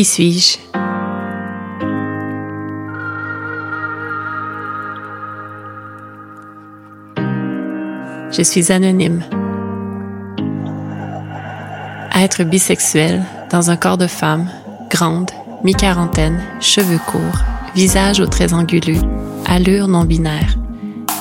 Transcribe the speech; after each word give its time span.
Qui 0.00 0.06
suis-je? 0.06 0.56
Je 8.32 8.42
suis 8.42 8.72
anonyme. 8.72 9.22
Être 12.16 12.44
bisexuel 12.44 13.22
dans 13.50 13.70
un 13.70 13.76
corps 13.76 13.98
de 13.98 14.06
femme, 14.06 14.48
grande, 14.88 15.30
mi-quarantaine, 15.64 16.40
cheveux 16.62 17.00
courts, 17.06 17.20
visage 17.74 18.20
aux 18.20 18.26
traits 18.26 18.54
anguleux, 18.54 19.02
allure 19.44 19.86
non 19.86 20.04
binaire. 20.04 20.56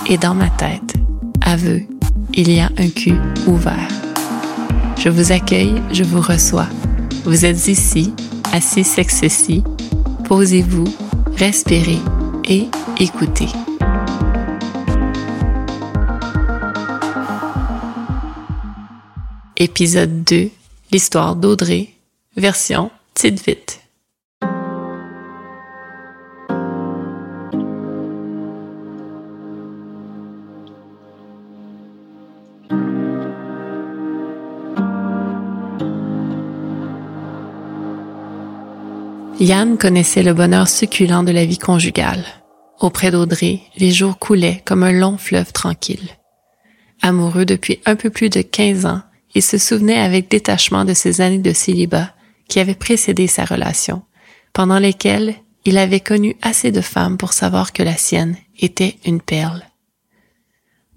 Et 0.08 0.18
dans 0.18 0.36
ma 0.36 0.50
tête, 0.52 0.94
aveu, 1.42 1.82
il 2.34 2.50
y 2.50 2.62
a 2.62 2.70
un 2.78 2.88
cul 2.88 3.20
ouvert. 3.46 3.90
Je 4.96 5.10
vous 5.10 5.34
accueille, 5.34 5.82
je 5.92 6.06
vous 6.06 6.22
reçois. 6.22 6.68
Vous 7.26 7.44
êtes 7.44 7.68
ici, 7.68 8.14
assis 8.54 8.84
sexe 8.84 9.24
Posez-vous, 10.26 10.86
respirez 11.36 12.00
et 12.46 12.68
écoutez. 13.00 13.48
Épisode 19.58 20.24
2, 20.24 20.50
l'histoire 20.92 21.36
d'Audrey, 21.36 21.90
version 22.36 22.92
petite 23.14 23.80
Yann 39.40 39.78
connaissait 39.78 40.22
le 40.22 40.34
bonheur 40.34 40.68
succulent 40.68 41.24
de 41.24 41.32
la 41.32 41.46
vie 41.46 41.58
conjugale. 41.58 42.26
Auprès 42.82 43.10
d'Audrey, 43.10 43.62
les 43.78 43.92
jours 43.92 44.20
coulaient 44.20 44.62
comme 44.66 44.84
un 44.84 44.92
long 44.92 45.18
fleuve 45.18 45.54
tranquille. 45.54 46.10
Amoureux 47.02 47.46
depuis 47.46 47.80
un 47.86 47.96
peu 47.96 48.10
plus 48.10 48.30
de 48.30 48.42
15 48.42 48.86
ans, 48.86 49.02
il 49.34 49.42
se 49.42 49.58
souvenait 49.58 50.00
avec 50.00 50.30
détachement 50.30 50.84
de 50.84 50.94
ces 50.94 51.22
années 51.22 51.38
de 51.38 51.54
célibat 51.54 52.14
qui 52.50 52.60
avaient 52.60 52.76
précédé 52.76 53.28
sa 53.28 53.46
relation, 53.46 54.02
pendant 54.52 54.80
lesquelles 54.80 55.36
il 55.64 55.78
avait 55.78 56.02
connu 56.02 56.36
assez 56.42 56.74
de 56.74 56.82
femmes 56.82 57.18
pour 57.18 57.32
savoir 57.32 57.72
que 57.72 57.84
la 57.84 57.96
sienne 57.96 58.36
était 58.60 58.98
une 59.06 59.22
perle. 59.22 59.64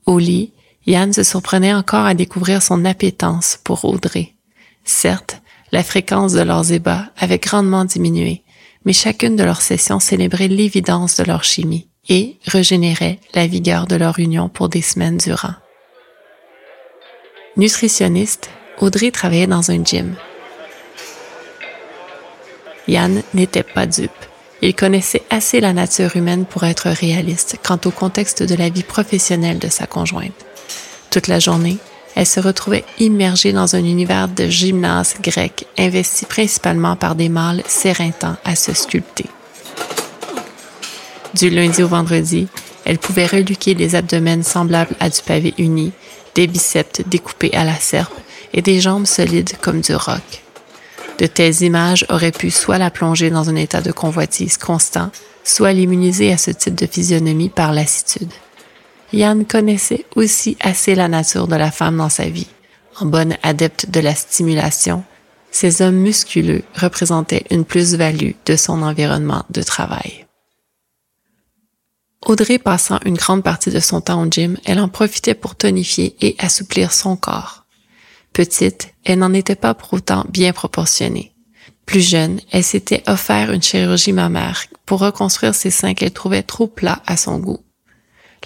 Au 0.04 0.18
lit, 0.18 0.52
Yann 0.86 1.12
se 1.12 1.22
surprenait 1.22 1.74
encore 1.74 2.06
à 2.06 2.14
découvrir 2.14 2.60
son 2.60 2.84
appétence 2.86 3.60
pour 3.62 3.84
Audrey. 3.84 4.34
Certes, 4.82 5.41
la 5.72 5.82
fréquence 5.82 6.34
de 6.34 6.42
leurs 6.42 6.70
ébats 6.70 7.06
avait 7.18 7.38
grandement 7.38 7.84
diminué, 7.84 8.44
mais 8.84 8.92
chacune 8.92 9.36
de 9.36 9.42
leurs 9.44 9.62
sessions 9.62 10.00
célébrait 10.00 10.48
l'évidence 10.48 11.16
de 11.16 11.24
leur 11.24 11.44
chimie 11.44 11.88
et 12.08 12.36
régénérait 12.44 13.18
la 13.34 13.46
vigueur 13.46 13.86
de 13.86 13.96
leur 13.96 14.18
union 14.18 14.48
pour 14.48 14.68
des 14.68 14.82
semaines 14.82 15.16
durant. 15.16 15.54
Nutritionniste, 17.56 18.50
Audrey 18.80 19.10
travaillait 19.10 19.46
dans 19.46 19.70
un 19.70 19.82
gym. 19.84 20.14
Yann 22.88 23.22
n'était 23.34 23.62
pas 23.62 23.86
dupe. 23.86 24.10
Il 24.60 24.74
connaissait 24.74 25.22
assez 25.30 25.60
la 25.60 25.72
nature 25.72 26.16
humaine 26.16 26.44
pour 26.44 26.64
être 26.64 26.88
réaliste 26.88 27.58
quant 27.62 27.78
au 27.84 27.90
contexte 27.90 28.42
de 28.42 28.54
la 28.54 28.68
vie 28.68 28.82
professionnelle 28.82 29.58
de 29.58 29.68
sa 29.68 29.86
conjointe. 29.86 30.46
Toute 31.10 31.28
la 31.28 31.38
journée, 31.38 31.78
elle 32.14 32.26
se 32.26 32.40
retrouvait 32.40 32.84
immergée 32.98 33.52
dans 33.52 33.74
un 33.74 33.84
univers 33.84 34.28
de 34.28 34.46
gymnase 34.48 35.14
grec 35.22 35.66
investi 35.78 36.26
principalement 36.26 36.96
par 36.96 37.14
des 37.14 37.28
mâles 37.28 37.62
s'éreintants 37.66 38.36
à 38.44 38.54
se 38.54 38.74
sculpter. 38.74 39.26
Du 41.34 41.48
lundi 41.48 41.82
au 41.82 41.88
vendredi, 41.88 42.48
elle 42.84 42.98
pouvait 42.98 43.26
reluquer 43.26 43.74
des 43.74 43.94
abdomens 43.94 44.42
semblables 44.42 44.94
à 45.00 45.08
du 45.08 45.20
pavé 45.22 45.54
uni, 45.58 45.92
des 46.34 46.46
biceps 46.46 47.00
découpés 47.06 47.54
à 47.54 47.64
la 47.64 47.76
serpe 47.76 48.12
et 48.52 48.62
des 48.62 48.80
jambes 48.80 49.06
solides 49.06 49.52
comme 49.60 49.80
du 49.80 49.94
roc. 49.94 50.42
De 51.18 51.26
telles 51.26 51.62
images 51.62 52.04
auraient 52.10 52.32
pu 52.32 52.50
soit 52.50 52.78
la 52.78 52.90
plonger 52.90 53.30
dans 53.30 53.48
un 53.48 53.56
état 53.56 53.80
de 53.80 53.92
convoitise 53.92 54.58
constant, 54.58 55.10
soit 55.44 55.72
l'immuniser 55.72 56.32
à 56.32 56.38
ce 56.38 56.50
type 56.50 56.74
de 56.74 56.86
physionomie 56.86 57.48
par 57.48 57.72
lassitude. 57.72 58.32
Yann 59.12 59.44
connaissait 59.44 60.06
aussi 60.16 60.56
assez 60.60 60.94
la 60.94 61.08
nature 61.08 61.46
de 61.46 61.56
la 61.56 61.70
femme 61.70 61.98
dans 61.98 62.08
sa 62.08 62.28
vie. 62.28 62.48
En 63.00 63.06
bonne 63.06 63.36
adepte 63.42 63.90
de 63.90 64.00
la 64.00 64.14
stimulation, 64.14 65.04
ces 65.50 65.82
hommes 65.82 65.96
musculeux 65.96 66.62
représentaient 66.74 67.44
une 67.50 67.64
plus-value 67.64 68.32
de 68.46 68.56
son 68.56 68.82
environnement 68.82 69.44
de 69.50 69.62
travail. 69.62 70.26
Audrey 72.24 72.58
passant 72.58 73.00
une 73.04 73.16
grande 73.16 73.42
partie 73.42 73.70
de 73.70 73.80
son 73.80 74.00
temps 74.00 74.22
au 74.22 74.30
gym, 74.30 74.56
elle 74.64 74.78
en 74.78 74.88
profitait 74.88 75.34
pour 75.34 75.56
tonifier 75.56 76.16
et 76.20 76.36
assouplir 76.38 76.92
son 76.92 77.16
corps. 77.16 77.64
Petite, 78.32 78.94
elle 79.04 79.18
n'en 79.18 79.34
était 79.34 79.56
pas 79.56 79.74
pour 79.74 79.92
autant 79.92 80.24
bien 80.28 80.52
proportionnée. 80.52 81.34
Plus 81.84 82.00
jeune, 82.00 82.40
elle 82.50 82.64
s'était 82.64 83.02
offert 83.06 83.52
une 83.52 83.62
chirurgie 83.62 84.12
mammaire 84.12 84.64
pour 84.86 85.00
reconstruire 85.00 85.54
ses 85.54 85.70
seins 85.70 85.94
qu'elle 85.94 86.12
trouvait 86.12 86.44
trop 86.44 86.68
plats 86.68 87.02
à 87.06 87.16
son 87.16 87.38
goût. 87.38 87.60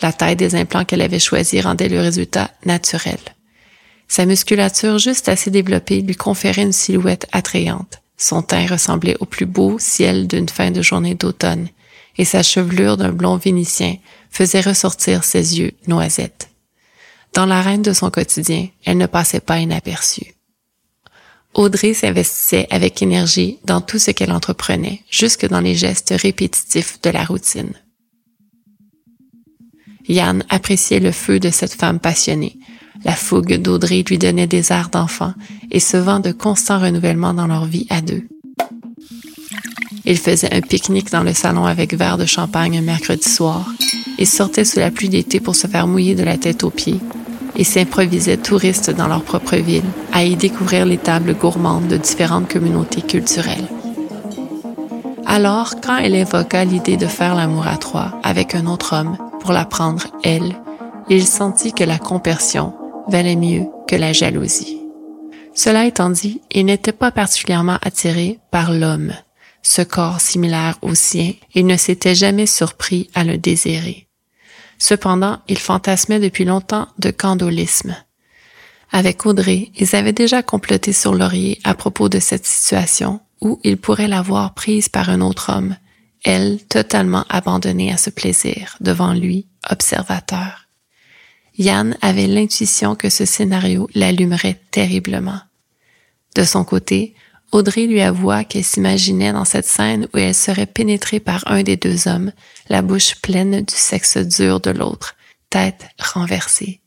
La 0.03 0.13
taille 0.13 0.37
des 0.37 0.55
implants 0.55 0.85
qu'elle 0.85 1.03
avait 1.03 1.19
choisis 1.19 1.63
rendait 1.63 1.89
le 1.89 2.01
résultat 2.01 2.51
naturel. 2.65 3.19
Sa 4.09 4.27
musculature 4.27 4.99
juste 4.99 5.29
assez 5.29 5.51
développée 5.51 6.01
lui 6.01 6.15
conférait 6.15 6.63
une 6.63 6.73
silhouette 6.73 7.27
attrayante. 7.33 8.03
Son 8.17 8.43
teint 8.43 8.67
ressemblait 8.67 9.17
au 9.21 9.27
plus 9.27 9.47
beau 9.47 9.79
ciel 9.79 10.27
d'une 10.27 10.49
fin 10.49 10.71
de 10.71 10.83
journée 10.83 11.15
d'automne, 11.15 11.69
et 12.19 12.25
sa 12.25 12.43
chevelure 12.43 12.97
d'un 12.97 13.13
blond 13.13 13.37
vénitien 13.37 13.97
faisait 14.31 14.61
ressortir 14.61 15.25
ses 15.25 15.59
yeux 15.59 15.73
noisettes. 15.87 16.49
Dans 17.35 17.47
l'arène 17.47 17.83
de 17.83 17.93
son 17.93 18.11
quotidien, 18.11 18.69
elle 18.85 18.97
ne 18.97 19.07
passait 19.07 19.41
pas 19.41 19.59
inaperçue. 19.59 20.35
Audrey 21.53 21.95
s'investissait 21.95 22.67
avec 22.71 23.03
énergie 23.03 23.59
dans 23.65 23.81
tout 23.81 23.99
ce 23.99 24.11
qu'elle 24.11 24.33
entreprenait, 24.33 25.03
jusque 25.11 25.47
dans 25.47 25.61
les 25.61 25.75
gestes 25.75 26.15
répétitifs 26.17 27.01
de 27.03 27.11
la 27.11 27.25
routine. 27.25 27.73
Yann 30.09 30.45
appréciait 30.49 31.01
le 31.01 31.13
feu 31.13 31.41
de 31.41 31.51
cette 31.51 31.75
femme 31.75 31.99
passionnée. 31.99 32.59
La 33.05 33.13
fougue 33.13 33.55
d'Audrey 33.55 34.05
lui 34.09 34.19
donnait 34.19 34.47
des 34.47 34.73
airs 34.73 34.89
d'enfant 34.91 35.35
et 35.71 35.81
ce 35.81 35.97
vent 35.97 36.21
de 36.21 36.33
constant 36.33 36.79
renouvellement 36.79 37.35
dans 37.35 37.47
leur 37.47 37.67
vie 37.67 37.87
à 37.91 38.01
deux. 38.01 38.23
Ils 40.05 40.19
faisaient 40.19 40.55
un 40.55 40.61
pique-nique 40.61 41.11
dans 41.11 41.25
le 41.25 41.35
salon 41.35 41.67
avec 41.67 41.95
verre 41.95 42.17
de 42.17 42.27
champagne 42.27 42.79
un 42.79 42.83
mercredi 42.83 43.29
soir 43.29 43.69
et 44.19 44.25
sortaient 44.25 44.65
sous 44.65 44.79
la 44.79 44.91
pluie 44.91 45.09
d'été 45.09 45.41
pour 45.41 45.57
se 45.57 45.67
faire 45.67 45.89
mouiller 45.89 46.15
de 46.15 46.23
la 46.23 46.39
tête 46.39 46.65
aux 46.65 46.71
pieds 46.71 47.01
et 47.57 47.65
s'improvisaient 47.65 48.37
touristes 48.37 48.91
dans 48.91 49.09
leur 49.09 49.23
propre 49.23 49.57
ville 49.57 49.83
à 50.13 50.25
y 50.25 50.37
découvrir 50.37 50.87
les 50.87 50.99
tables 50.99 51.35
gourmandes 51.35 51.89
de 51.89 51.97
différentes 51.97 52.49
communautés 52.49 53.03
culturelles. 53.03 53.69
Alors, 55.27 55.75
quand 55.85 55.97
elle 55.97 56.15
évoqua 56.15 56.65
l'idée 56.65 56.97
de 56.97 57.07
faire 57.07 57.35
l'amour 57.35 57.67
à 57.67 57.77
trois 57.77 58.21
avec 58.23 58.55
un 58.55 58.67
autre 58.67 58.95
homme, 58.95 59.17
pour 59.47 59.53
la 59.53 59.65
prendre, 59.65 60.09
elle, 60.25 60.57
il 61.09 61.25
sentit 61.25 61.73
que 61.73 61.85
la 61.85 61.99
compersion 61.99 62.75
valait 63.07 63.37
mieux 63.37 63.67
que 63.87 63.95
la 63.95 64.13
jalousie. 64.13 64.81
Cela 65.55 65.87
étant 65.87 66.11
dit, 66.11 66.41
il 66.51 66.67
n'était 66.67 66.91
pas 66.91 67.13
particulièrement 67.13 67.79
attiré 67.81 68.41
par 68.51 68.73
l'homme, 68.73 69.13
ce 69.63 69.83
corps 69.83 70.21
similaire 70.21 70.79
au 70.83 70.97
sien, 70.97 71.33
il 71.55 71.65
ne 71.65 71.77
s'était 71.77 72.17
jamais 72.17 72.47
surpris 72.47 73.09
à 73.15 73.23
le 73.23 73.39
désirer. 73.39 74.09
Cependant, 74.79 75.39
il 75.47 75.59
fantasmait 75.59 76.19
depuis 76.19 76.45
longtemps 76.45 76.89
de 76.99 77.13
candolisme. 77.13 77.95
Avec 78.91 79.27
Audrey, 79.27 79.71
ils 79.77 79.95
avaient 79.95 80.13
déjà 80.13 80.43
comploté 80.43 80.93
sur 80.93 81.15
Laurier 81.15 81.61
à 81.63 81.75
propos 81.75 82.09
de 82.09 82.19
cette 82.19 82.47
situation 82.47 83.21
où 83.41 83.61
il 83.63 83.77
pourrait 83.77 84.09
l'avoir 84.09 84.55
prise 84.55 84.89
par 84.89 85.09
un 85.09 85.21
autre 85.21 85.53
homme, 85.57 85.77
elle 86.27 86.59
totalement 86.69 87.25
abandonnée 87.29 87.93
à 87.93 87.97
ce 87.97 88.11
plaisir, 88.11 88.77
devant 88.81 89.15
lui, 89.15 89.47
observateur. 89.71 90.67
Yann 91.57 91.97
avait 92.03 92.27
l'intuition 92.27 92.97
que 92.97 93.09
ce 93.11 93.25
scénario 93.25 93.89
l'allumerait 93.95 94.61
terriblement. 94.73 95.39
De 96.35 96.43
son 96.43 96.65
côté, 96.65 97.15
Audrey 97.53 97.87
lui 97.87 98.01
avoua 98.01 98.43
qu'elle 98.43 98.65
s'imaginait 98.65 99.33
dans 99.33 99.45
cette 99.45 99.69
scène 99.69 100.09
où 100.13 100.19
elle 100.19 100.35
serait 100.35 100.67
pénétrée 100.67 101.21
par 101.21 101.45
un 101.47 101.63
des 101.63 101.77
deux 101.77 102.09
hommes, 102.09 102.33
la 102.69 102.83
bouche 102.83 103.15
pleine 103.23 103.61
du 103.61 103.75
sexe 103.75 104.19
dur 104.19 104.59
de 104.61 104.73
l'autre, 104.73 105.15
tête 105.49 105.87
renversée. 106.01 106.81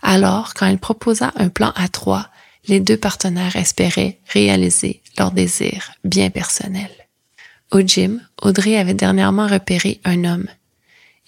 Alors, 0.00 0.54
quand 0.54 0.66
elle 0.66 0.78
proposa 0.78 1.30
un 1.36 1.50
plan 1.50 1.74
à 1.76 1.88
trois, 1.88 2.30
les 2.68 2.80
deux 2.80 2.96
partenaires 2.96 3.54
espéraient 3.54 4.18
réaliser 4.28 5.02
leur 5.18 5.30
désir 5.30 5.92
bien 6.04 6.30
personnel. 6.30 7.01
Au 7.72 7.80
gym, 7.80 8.20
Audrey 8.42 8.76
avait 8.76 8.92
dernièrement 8.92 9.46
repéré 9.46 9.98
un 10.04 10.24
homme. 10.24 10.46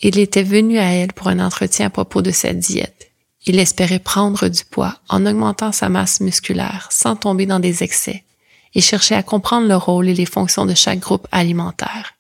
Il 0.03 0.19
était 0.19 0.43
venu 0.43 0.79
à 0.79 0.93
elle 0.93 1.15
pour 1.15 1.29
un 1.29 1.41
entretien 1.41 1.87
à 1.87 1.91
propos 1.91 2.21
de 2.21 2.33
sa 2.33 2.53
diète. 2.53 3.13
Il 3.47 3.59
espérait 3.59 3.99
prendre 3.99 4.49
du 4.49 4.63
poids 4.65 4.99
en 5.09 5.25
augmentant 5.25 5.73
sa 5.73 5.89
masse 5.89 6.21
musculaire 6.21 6.89
sans 6.91 7.17
tomber 7.17 7.47
dans 7.47 7.61
des 7.61 7.83
excès. 7.83 8.25
et 8.77 8.81
cherchait 8.81 9.15
à 9.15 9.23
comprendre 9.23 9.69
le 9.69 9.77
rôle 9.77 10.09
et 10.09 10.15
les 10.15 10.27
fonctions 10.27 10.67
de 10.67 10.75
chaque 10.75 10.99
groupe 10.99 11.29
alimentaire. 11.31 12.15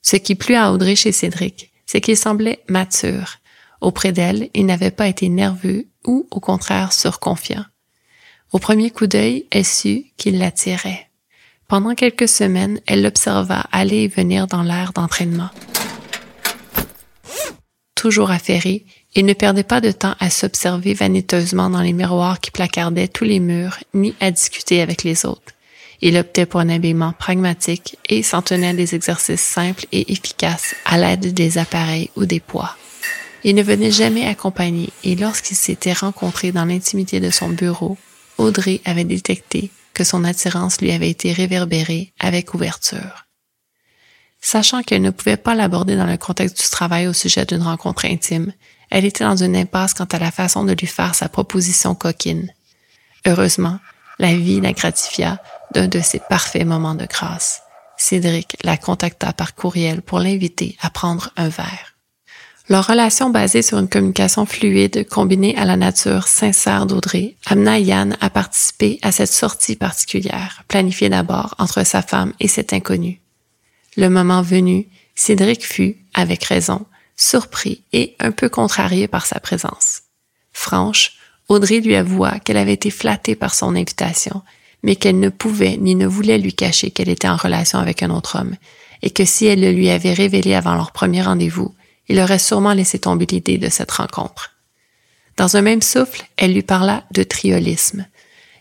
Ce 0.00 0.16
qui 0.16 0.34
plut 0.34 0.54
à 0.54 0.72
Audrey 0.72 0.96
chez 0.96 1.12
Cédric, 1.12 1.72
c'est 1.84 2.00
qu'il 2.00 2.16
semblait 2.16 2.64
mature. 2.68 3.36
Auprès 3.82 4.10
d'elle, 4.10 4.48
il 4.54 4.64
n'avait 4.64 4.90
pas 4.90 5.08
été 5.08 5.28
nerveux 5.28 5.86
ou, 6.06 6.26
au 6.30 6.40
contraire, 6.40 6.94
surconfiant. 6.94 7.66
Au 8.50 8.58
premier 8.58 8.90
coup 8.90 9.06
d'œil, 9.06 9.46
elle 9.50 9.66
sut 9.66 10.06
qu'il 10.16 10.38
l'attirait. 10.38 11.10
Pendant 11.68 11.94
quelques 11.94 12.28
semaines, 12.28 12.80
elle 12.86 13.02
l'observa 13.02 13.64
aller 13.72 14.02
et 14.02 14.08
venir 14.08 14.46
dans 14.46 14.62
l'air 14.62 14.92
d'entraînement. 14.92 15.50
Toujours 17.94 18.30
affairé, 18.30 18.84
il 19.14 19.24
ne 19.24 19.32
perdait 19.32 19.62
pas 19.62 19.80
de 19.80 19.90
temps 19.90 20.14
à 20.20 20.28
s'observer 20.28 20.92
vaniteusement 20.92 21.70
dans 21.70 21.80
les 21.80 21.94
miroirs 21.94 22.38
qui 22.38 22.50
placardaient 22.50 23.08
tous 23.08 23.24
les 23.24 23.40
murs, 23.40 23.78
ni 23.94 24.14
à 24.20 24.30
discuter 24.30 24.82
avec 24.82 25.04
les 25.04 25.24
autres. 25.24 25.54
Il 26.02 26.18
optait 26.18 26.44
pour 26.44 26.60
un 26.60 26.68
habillement 26.68 27.14
pragmatique 27.18 27.96
et 28.10 28.22
s'en 28.22 28.42
tenait 28.42 28.68
à 28.68 28.74
des 28.74 28.94
exercices 28.94 29.40
simples 29.40 29.86
et 29.90 30.12
efficaces 30.12 30.74
à 30.84 30.98
l'aide 30.98 31.32
des 31.32 31.56
appareils 31.56 32.10
ou 32.16 32.26
des 32.26 32.40
poids. 32.40 32.76
Il 33.42 33.54
ne 33.54 33.62
venait 33.62 33.90
jamais 33.90 34.26
accompagné 34.26 34.90
et 35.02 35.16
lorsqu'ils 35.16 35.56
s'étaient 35.56 35.94
rencontrés 35.94 36.52
dans 36.52 36.66
l'intimité 36.66 37.20
de 37.20 37.30
son 37.30 37.48
bureau, 37.48 37.96
Audrey 38.36 38.82
avait 38.84 39.04
détecté 39.04 39.70
que 39.94 40.04
son 40.04 40.24
attirance 40.24 40.80
lui 40.80 40.92
avait 40.92 41.10
été 41.10 41.32
réverbérée 41.32 42.12
avec 42.20 42.54
ouverture. 42.54 43.26
Sachant 44.40 44.82
qu'elle 44.82 45.00
ne 45.00 45.10
pouvait 45.10 45.38
pas 45.38 45.54
l'aborder 45.54 45.96
dans 45.96 46.04
le 46.04 46.18
contexte 46.18 46.60
du 46.60 46.68
travail 46.68 47.06
au 47.06 47.14
sujet 47.14 47.46
d'une 47.46 47.62
rencontre 47.62 48.04
intime, 48.04 48.52
elle 48.90 49.06
était 49.06 49.24
dans 49.24 49.42
une 49.42 49.56
impasse 49.56 49.94
quant 49.94 50.04
à 50.04 50.18
la 50.18 50.30
façon 50.30 50.64
de 50.64 50.72
lui 50.72 50.86
faire 50.86 51.14
sa 51.14 51.30
proposition 51.30 51.94
coquine. 51.94 52.52
Heureusement, 53.26 53.78
la 54.18 54.34
vie 54.34 54.60
la 54.60 54.72
gratifia 54.72 55.40
d'un 55.72 55.88
de 55.88 56.00
ses 56.00 56.20
parfaits 56.20 56.66
moments 56.66 56.94
de 56.94 57.06
grâce. 57.06 57.62
Cédric 57.96 58.56
la 58.62 58.76
contacta 58.76 59.32
par 59.32 59.54
courriel 59.54 60.02
pour 60.02 60.18
l'inviter 60.18 60.76
à 60.82 60.90
prendre 60.90 61.30
un 61.36 61.48
verre. 61.48 61.93
Leur 62.70 62.86
relation 62.86 63.28
basée 63.28 63.60
sur 63.60 63.78
une 63.78 63.90
communication 63.90 64.46
fluide 64.46 65.06
combinée 65.06 65.54
à 65.56 65.66
la 65.66 65.76
nature 65.76 66.26
sincère 66.26 66.86
d'Audrey 66.86 67.36
amena 67.44 67.78
Yann 67.78 68.16
à 68.22 68.30
participer 68.30 68.98
à 69.02 69.12
cette 69.12 69.32
sortie 69.32 69.76
particulière, 69.76 70.64
planifiée 70.66 71.10
d'abord 71.10 71.54
entre 71.58 71.84
sa 71.84 72.00
femme 72.00 72.32
et 72.40 72.48
cet 72.48 72.72
inconnu. 72.72 73.20
Le 73.98 74.08
moment 74.08 74.40
venu, 74.40 74.88
Cédric 75.14 75.62
fut, 75.62 75.98
avec 76.14 76.42
raison, 76.44 76.86
surpris 77.16 77.82
et 77.92 78.16
un 78.18 78.32
peu 78.32 78.48
contrarié 78.48 79.08
par 79.08 79.26
sa 79.26 79.40
présence. 79.40 80.00
Franche, 80.50 81.18
Audrey 81.50 81.80
lui 81.80 81.96
avoua 81.96 82.38
qu'elle 82.38 82.56
avait 82.56 82.72
été 82.72 82.90
flattée 82.90 83.34
par 83.34 83.54
son 83.54 83.76
invitation, 83.76 84.40
mais 84.82 84.96
qu'elle 84.96 85.20
ne 85.20 85.28
pouvait 85.28 85.76
ni 85.76 85.94
ne 85.94 86.06
voulait 86.06 86.38
lui 86.38 86.54
cacher 86.54 86.90
qu'elle 86.90 87.10
était 87.10 87.28
en 87.28 87.36
relation 87.36 87.78
avec 87.78 88.02
un 88.02 88.08
autre 88.08 88.38
homme, 88.40 88.56
et 89.02 89.10
que 89.10 89.26
si 89.26 89.44
elle 89.44 89.60
le 89.60 89.70
lui 89.70 89.90
avait 89.90 90.14
révélé 90.14 90.54
avant 90.54 90.74
leur 90.74 90.92
premier 90.92 91.20
rendez-vous, 91.20 91.74
il 92.08 92.20
aurait 92.20 92.38
sûrement 92.38 92.72
laissé 92.72 92.98
tomber 92.98 93.26
l'idée 93.26 93.58
de 93.58 93.68
cette 93.68 93.90
rencontre. 93.90 94.52
Dans 95.36 95.56
un 95.56 95.62
même 95.62 95.82
souffle, 95.82 96.24
elle 96.36 96.54
lui 96.54 96.62
parla 96.62 97.04
de 97.12 97.22
triolisme. 97.22 98.06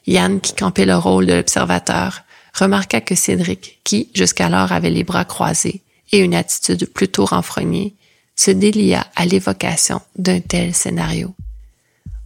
Yann, 0.08 0.42
qui 0.42 0.54
campait 0.54 0.86
le 0.86 0.96
rôle 0.96 1.26
de 1.26 1.34
l'observateur, 1.34 2.22
remarqua 2.54 3.02
que 3.02 3.16
Cédric, 3.16 3.80
qui 3.84 4.10
jusqu'alors 4.14 4.72
avait 4.72 4.90
les 4.90 5.04
bras 5.04 5.26
croisés 5.26 5.82
et 6.12 6.20
une 6.20 6.36
attitude 6.36 6.86
plutôt 6.86 7.26
renfrognée, 7.26 7.96
se 8.36 8.52
délia 8.52 9.06
à 9.16 9.26
l'évocation 9.26 10.02
d'un 10.18 10.40
tel 10.40 10.74
scénario. 10.74 11.34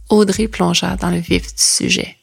Audrey 0.08 0.48
plongea 0.48 0.96
dans 0.96 1.10
le 1.10 1.18
vif 1.18 1.54
du 1.54 1.62
sujet. 1.62 2.16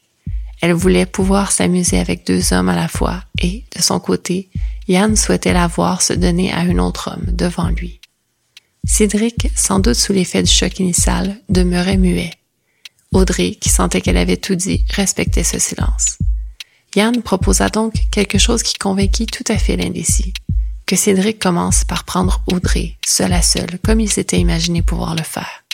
Elle 0.60 0.72
voulait 0.72 1.06
pouvoir 1.06 1.52
s'amuser 1.52 1.98
avec 1.98 2.26
deux 2.26 2.52
hommes 2.52 2.68
à 2.68 2.76
la 2.76 2.88
fois 2.88 3.22
et, 3.40 3.64
de 3.76 3.82
son 3.82 4.00
côté, 4.00 4.48
Yann 4.88 5.14
souhaitait 5.14 5.52
la 5.52 5.66
voir 5.66 6.02
se 6.02 6.12
donner 6.12 6.52
à 6.52 6.60
un 6.60 6.78
autre 6.78 7.12
homme 7.12 7.26
devant 7.26 7.68
lui. 7.68 8.00
Cédric, 8.88 9.50
sans 9.56 9.80
doute 9.80 9.94
sous 9.94 10.12
l'effet 10.12 10.44
du 10.44 10.50
choc 10.50 10.78
initial, 10.78 11.36
demeurait 11.48 11.96
muet. 11.96 12.30
Audrey, 13.12 13.56
qui 13.60 13.68
sentait 13.68 14.00
qu'elle 14.00 14.16
avait 14.16 14.36
tout 14.36 14.54
dit, 14.54 14.84
respectait 14.90 15.42
ce 15.42 15.58
silence. 15.58 16.18
Yann 16.94 17.20
proposa 17.20 17.68
donc 17.68 17.94
quelque 18.12 18.38
chose 18.38 18.62
qui 18.62 18.74
convainquit 18.74 19.26
tout 19.26 19.44
à 19.48 19.58
fait 19.58 19.76
l'indécis. 19.76 20.32
Que 20.86 20.94
Cédric 20.94 21.40
commence 21.40 21.82
par 21.82 22.04
prendre 22.04 22.42
Audrey, 22.46 22.94
seule 23.04 23.32
à 23.32 23.42
seule, 23.42 23.80
comme 23.84 23.98
il 23.98 24.10
s'était 24.10 24.38
imaginé 24.38 24.82
pouvoir 24.82 25.16
le 25.16 25.24
faire. 25.24 25.64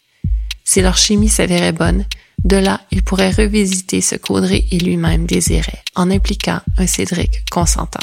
Si 0.65 0.81
leur 0.81 0.97
chimie 0.97 1.29
s'avérait 1.29 1.73
bonne, 1.73 2.07
de 2.45 2.57
là, 2.57 2.81
il 2.91 3.05
pourrait 3.05 3.31
revisiter 3.31 4.01
ce 4.01 4.15
qu'Audrey 4.15 4.65
et 4.71 4.79
lui-même 4.79 5.27
désiraient, 5.27 5.85
en 5.95 6.11
impliquant 6.11 6.61
un 6.79 6.87
Cédric 6.87 7.49
consentant. 7.51 8.01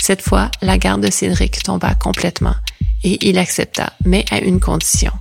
Cette 0.00 0.20
fois, 0.20 0.50
la 0.60 0.76
garde 0.76 1.02
de 1.02 1.10
Cédric 1.10 1.62
tomba 1.62 1.94
complètement 1.94 2.54
et 3.04 3.28
il 3.28 3.38
accepta, 3.38 3.92
mais 4.04 4.24
à 4.30 4.40
une 4.40 4.58
condition, 4.58 5.12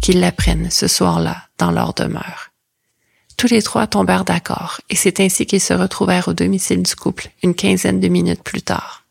qu'ils 0.00 0.18
l'apprennent 0.18 0.70
ce 0.70 0.88
soir-là 0.88 1.36
dans 1.58 1.70
leur 1.70 1.94
demeure. 1.94 2.50
Tous 3.36 3.48
les 3.48 3.62
trois 3.62 3.86
tombèrent 3.86 4.24
d'accord, 4.24 4.80
et 4.90 4.96
c'est 4.96 5.20
ainsi 5.20 5.46
qu'ils 5.46 5.60
se 5.60 5.74
retrouvèrent 5.74 6.26
au 6.26 6.32
domicile 6.32 6.82
du 6.82 6.96
couple 6.96 7.30
une 7.44 7.54
quinzaine 7.54 8.00
de 8.00 8.08
minutes 8.08 8.42
plus 8.42 8.62
tard. 8.62 9.04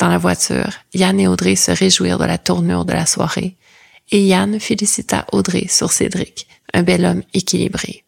Dans 0.00 0.08
la 0.08 0.18
voiture, 0.18 0.72
Yann 0.92 1.20
et 1.20 1.28
Audrey 1.28 1.54
se 1.54 1.70
réjouirent 1.70 2.18
de 2.18 2.24
la 2.24 2.38
tournure 2.38 2.84
de 2.84 2.92
la 2.92 3.06
soirée, 3.06 3.54
et 4.10 4.24
Yann 4.26 4.58
félicita 4.58 5.26
Audrey 5.30 5.66
sur 5.68 5.92
Cédric, 5.92 6.48
un 6.72 6.82
bel 6.82 7.04
homme 7.04 7.22
équilibré. 7.32 8.04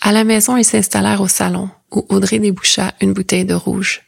À 0.00 0.10
la 0.10 0.24
maison, 0.24 0.56
ils 0.56 0.64
s'installèrent 0.64 1.20
au 1.20 1.28
salon, 1.28 1.70
où 1.92 2.04
Audrey 2.08 2.40
déboucha 2.40 2.94
une 3.00 3.12
bouteille 3.12 3.44
de 3.44 3.54
rouge. 3.54 4.02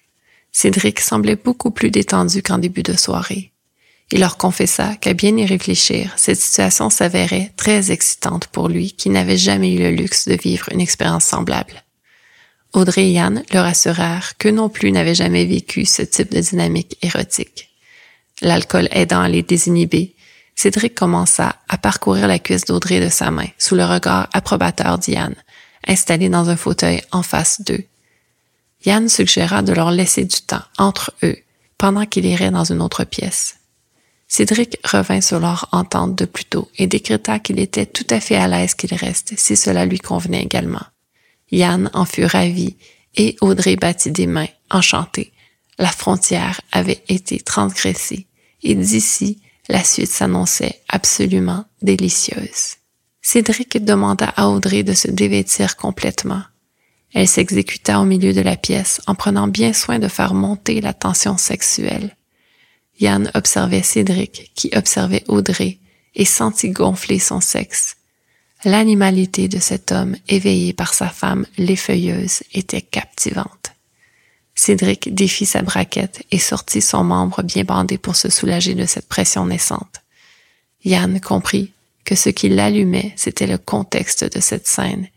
Cédric 0.50 0.99
semblait 0.99 1.37
beaucoup 1.37 1.70
plus 1.70 1.91
détendu 1.91 2.43
qu'en 2.43 2.59
début 2.59 2.82
de 2.82 2.94
soirée. 2.94 3.53
Il 4.14 4.20
leur 4.20 4.37
confessa 4.37 4.94
qu'à 4.94 5.12
bien 5.12 5.37
y 5.37 5.44
réfléchir, 5.44 6.12
cette 6.16 6.40
situation 6.40 6.88
s'avérait 6.88 7.52
très 7.56 7.90
excitante 7.90 8.46
pour 8.46 8.69
lui 8.69 8.93
qui 8.93 9.11
n'avait 9.11 9.37
jamais 9.37 9.75
eu 9.75 9.78
le 9.78 9.90
luxe 9.90 10.28
de 10.28 10.37
vivre 10.37 10.69
une 10.70 10.81
expérience 10.81 11.25
semblable. 11.25 11.82
Audrey 12.75 13.08
et 13.08 13.11
Yann 13.11 13.43
leur 13.52 13.64
assurèrent 13.64 14.37
qu'eux 14.38 14.52
non 14.52 14.69
plus 14.69 14.93
n'avaient 14.93 15.16
jamais 15.16 15.44
vécu 15.44 15.84
ce 15.84 16.02
type 16.02 16.31
de 16.31 16.38
dynamique 16.38 16.96
érotique. 17.02 17.70
L'alcool 18.40 18.87
aidant 18.93 19.20
à 19.20 19.28
les 19.28 19.43
désinhiber, 19.43 20.14
Cédric 20.55 20.94
commença 20.94 21.56
à 21.69 21.76
parcourir 21.76 22.28
la 22.28 22.38
cuisse 22.38 22.67
d'Audrey 22.67 23.00
de 23.00 23.08
sa 23.08 23.32
main 23.32 23.48
sous 23.58 23.74
le 23.74 23.84
regard 23.84 24.29
approbateur 24.32 24.96
d'Yann, 24.98 25.34
installé 25.89 26.29
dans 26.29 26.50
un 26.50 26.56
fauteuil 26.56 27.03
en 27.10 27.24
face 27.24 27.62
d'eux. 27.62 27.82
Yann 28.86 29.08
suggéra 29.08 29.62
de 29.62 29.72
leur 29.72 29.91
laisser 29.91 30.24
du 30.24 30.41
temps 30.41 30.62
entre 30.79 31.12
eux 31.24 31.39
pendant 31.79 32.06
qu'il 32.06 32.27
irait 32.27 32.53
dans 32.53 32.62
une 32.62 32.81
autre 32.81 33.03
pièce. 33.03 33.56
Cédric 34.36 34.79
revint 34.82 35.20
sur 35.20 35.38
leur 35.38 35.69
entente 35.70 36.17
de 36.17 36.24
plus 36.24 36.44
tôt 36.44 36.69
et 36.76 36.88
décréta 36.88 37.38
qu'il 37.38 37.60
était 37.60 37.86
tout 37.86 38.06
à 38.10 38.19
fait 38.19 38.34
à 38.34 38.48
l'aise 38.48 38.74
qu'il 38.74 38.93
reste 38.93 39.32
si 39.36 39.55
cela 39.55 39.86
lui 39.86 40.00
convenait 40.00 40.43
également. 40.43 40.82
Yann 41.53 41.88
en 41.94 42.05
fut 42.05 42.24
ravi 42.24 42.76
et 43.14 43.36
Audrey 43.41 43.76
battit 43.76 44.10
des 44.10 44.26
mains, 44.26 44.48
enchantée. 44.70 45.32
La 45.79 45.86
frontière 45.86 46.60
avait 46.72 47.05
été 47.08 47.38
transgressée 47.38 48.26
et 48.64 48.74
d'ici, 48.74 49.41
la 49.69 49.84
suite 49.84 50.10
s'annonçait 50.10 50.81
absolument 50.88 51.64
délicieuse. 51.81 52.79
Cédric 53.22 53.84
demanda 53.84 54.34
à 54.36 54.48
Audrey 54.48 54.82
de 54.82 54.94
se 54.94 55.12
dévêtir 55.12 55.76
complètement. 55.76 56.43
Elle 57.12 57.29
s'exécuta 57.29 58.00
au 58.00 58.05
milieu 58.05 58.32
de 58.32 58.41
la 58.41 58.56
pièce 58.56 59.00
en 59.06 59.14
prenant 59.14 59.46
bien 59.46 59.72
soin 59.72 60.00
de 60.00 60.08
faire 60.08 60.34
monter 60.34 60.81
la 60.81 60.93
tension 60.93 61.36
sexuelle. 61.36 62.17
Yann 63.01 63.31
observait 63.34 63.82
Cédric, 63.82 64.53
qui 64.55 64.70
observait 64.74 65.24
Audrey, 65.29 65.79
et 66.15 66.24
sentit 66.24 66.70
gonfler 66.70 67.19
son 67.19 67.41
sexe. 67.41 67.96
L'animalité 68.65 69.48
de 69.48 69.58
cet 69.58 69.93
homme 69.93 70.17
éveillé 70.29 70.72
par 70.72 70.94
sa 70.94 71.08
femme 71.08 71.44
l'effeuilleuse 71.58 72.43
était 72.53 72.81
captivante. 72.81 73.72
Cédric 74.55 75.13
défit 75.13 75.46
sa 75.46 75.63
braquette 75.63 76.22
et 76.31 76.39
sortit 76.39 76.81
son 76.81 77.05
membre 77.05 77.43
bien 77.43 77.65
bandé 77.65 77.98
pour 77.98 78.17
se 78.17 78.31
soulager 78.31 78.74
de 78.74 78.86
cette 78.86 79.08
pression 79.08 79.46
naissante. 79.46 80.01
Yann 80.84 81.20
comprit 81.20 81.72
que 82.05 82.15
ce 82.15 82.29
qui 82.29 82.48
l'allumait, 82.48 83.13
c'était 83.17 83.46
le 83.46 83.58
contexte 83.58 84.24
de 84.24 84.41
cette 84.41 84.69
scène. 84.69 85.08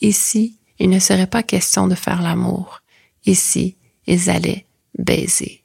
Ici, 0.00 0.56
il 0.78 0.88
ne 0.88 1.00
serait 1.00 1.26
pas 1.26 1.42
question 1.42 1.86
de 1.88 1.94
faire 1.94 2.22
l'amour. 2.22 2.82
Ici, 3.26 3.76
ils 4.06 4.30
allaient 4.30 4.64
baiser. 4.96 5.62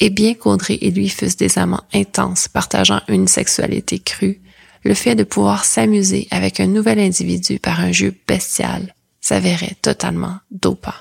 Et 0.00 0.10
bien 0.10 0.34
qu'Audrey 0.34 0.78
et 0.80 0.90
lui 0.90 1.08
fussent 1.08 1.36
des 1.36 1.58
amants 1.58 1.84
intenses 1.92 2.48
partageant 2.48 3.00
une 3.08 3.28
sexualité 3.28 3.98
crue, 3.98 4.40
le 4.84 4.94
fait 4.94 5.14
de 5.14 5.24
pouvoir 5.24 5.64
s'amuser 5.64 6.26
avec 6.30 6.60
un 6.60 6.66
nouvel 6.66 6.98
individu 6.98 7.58
par 7.58 7.80
un 7.80 7.92
jeu 7.92 8.14
bestial 8.26 8.94
s'avérait 9.20 9.76
totalement 9.80 10.38
dopant. 10.50 10.92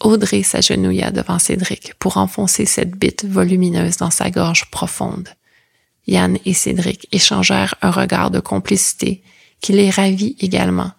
Audrey 0.00 0.42
s'agenouilla 0.42 1.10
devant 1.10 1.38
Cédric 1.38 1.94
pour 1.98 2.16
enfoncer 2.16 2.66
cette 2.66 2.96
bite 2.96 3.24
volumineuse 3.24 3.96
dans 3.96 4.10
sa 4.10 4.30
gorge 4.30 4.70
profonde. 4.70 5.28
Yann 6.06 6.38
et 6.44 6.54
Cédric 6.54 7.08
échangèrent 7.12 7.74
un 7.82 7.90
regard 7.90 8.30
de 8.30 8.40
complicité 8.40 9.22
qui 9.60 9.72
les 9.72 9.90
ravit 9.90 10.36
également, 10.40 10.92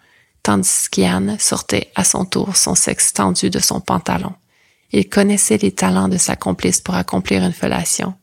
tandis 0.43 0.89
qu'Yann 0.91 1.37
sortait 1.39 1.91
à 1.95 2.03
son 2.03 2.25
tour 2.25 2.57
son 2.57 2.75
sexe 2.75 3.13
tendu 3.13 3.49
de 3.49 3.59
son 3.59 3.79
pantalon. 3.79 4.33
Il 4.91 5.09
connaissait 5.09 5.57
les 5.57 5.71
talents 5.71 6.07
de 6.07 6.17
sa 6.17 6.35
complice 6.35 6.79
pour 6.79 6.95
accomplir 6.95 7.43
une 7.43 7.53
fellation, 7.53 8.13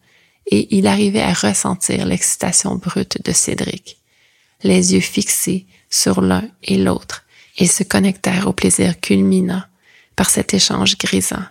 et 0.46 0.76
il 0.76 0.86
arrivait 0.86 1.22
à 1.22 1.32
ressentir 1.32 2.06
l'excitation 2.06 2.74
brute 2.76 3.22
de 3.24 3.32
Cédric. 3.32 3.98
Les 4.62 4.94
yeux 4.94 5.00
fixés 5.00 5.66
sur 5.90 6.20
l'un 6.20 6.44
et 6.62 6.76
l'autre, 6.76 7.24
ils 7.58 7.70
se 7.70 7.82
connectèrent 7.82 8.48
au 8.48 8.52
plaisir 8.52 9.00
culminant 9.00 9.62
par 10.16 10.30
cet 10.30 10.54
échange 10.54 10.96
grisant. 10.98 11.44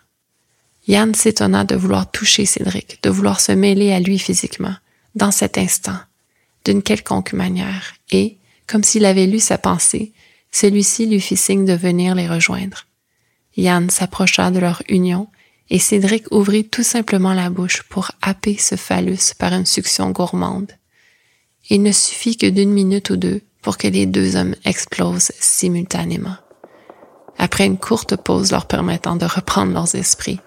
Yann 0.87 1.13
s'étonna 1.13 1.63
de 1.63 1.75
vouloir 1.75 2.11
toucher 2.11 2.45
Cédric, 2.45 3.01
de 3.03 3.09
vouloir 3.09 3.39
se 3.39 3.51
mêler 3.51 3.93
à 3.93 3.99
lui 3.99 4.19
physiquement, 4.19 4.75
dans 5.15 5.31
cet 5.31 5.57
instant, 5.57 5.97
d'une 6.65 6.81
quelconque 6.81 7.33
manière, 7.33 7.93
et, 8.11 8.37
comme 8.67 8.83
s'il 8.83 9.05
avait 9.05 9.27
lu 9.27 9.39
sa 9.39 9.57
pensée, 9.57 10.11
celui-ci 10.51 11.05
lui 11.05 11.21
fit 11.21 11.37
signe 11.37 11.65
de 11.65 11.73
venir 11.73 12.15
les 12.15 12.27
rejoindre. 12.27 12.85
Yann 13.55 13.89
s'approcha 13.89 14.51
de 14.51 14.59
leur 14.59 14.81
union, 14.89 15.27
et 15.69 15.79
Cédric 15.79 16.25
ouvrit 16.31 16.67
tout 16.67 16.83
simplement 16.83 17.33
la 17.33 17.49
bouche 17.49 17.83
pour 17.83 18.11
happer 18.21 18.57
ce 18.57 18.75
phallus 18.75 19.33
par 19.37 19.53
une 19.53 19.65
succion 19.65 20.11
gourmande. 20.11 20.71
Il 21.69 21.81
ne 21.81 21.91
suffit 21.91 22.37
que 22.37 22.47
d'une 22.47 22.71
minute 22.71 23.09
ou 23.09 23.15
deux 23.15 23.41
pour 23.61 23.77
que 23.77 23.87
les 23.87 24.05
deux 24.05 24.35
hommes 24.35 24.55
explosent 24.65 25.31
simultanément. 25.39 26.35
Après 27.37 27.65
une 27.65 27.77
courte 27.77 28.15
pause 28.15 28.51
leur 28.51 28.67
permettant 28.67 29.15
de 29.15 29.25
reprendre 29.25 29.73
leurs 29.73 29.95
esprits, 29.95 30.39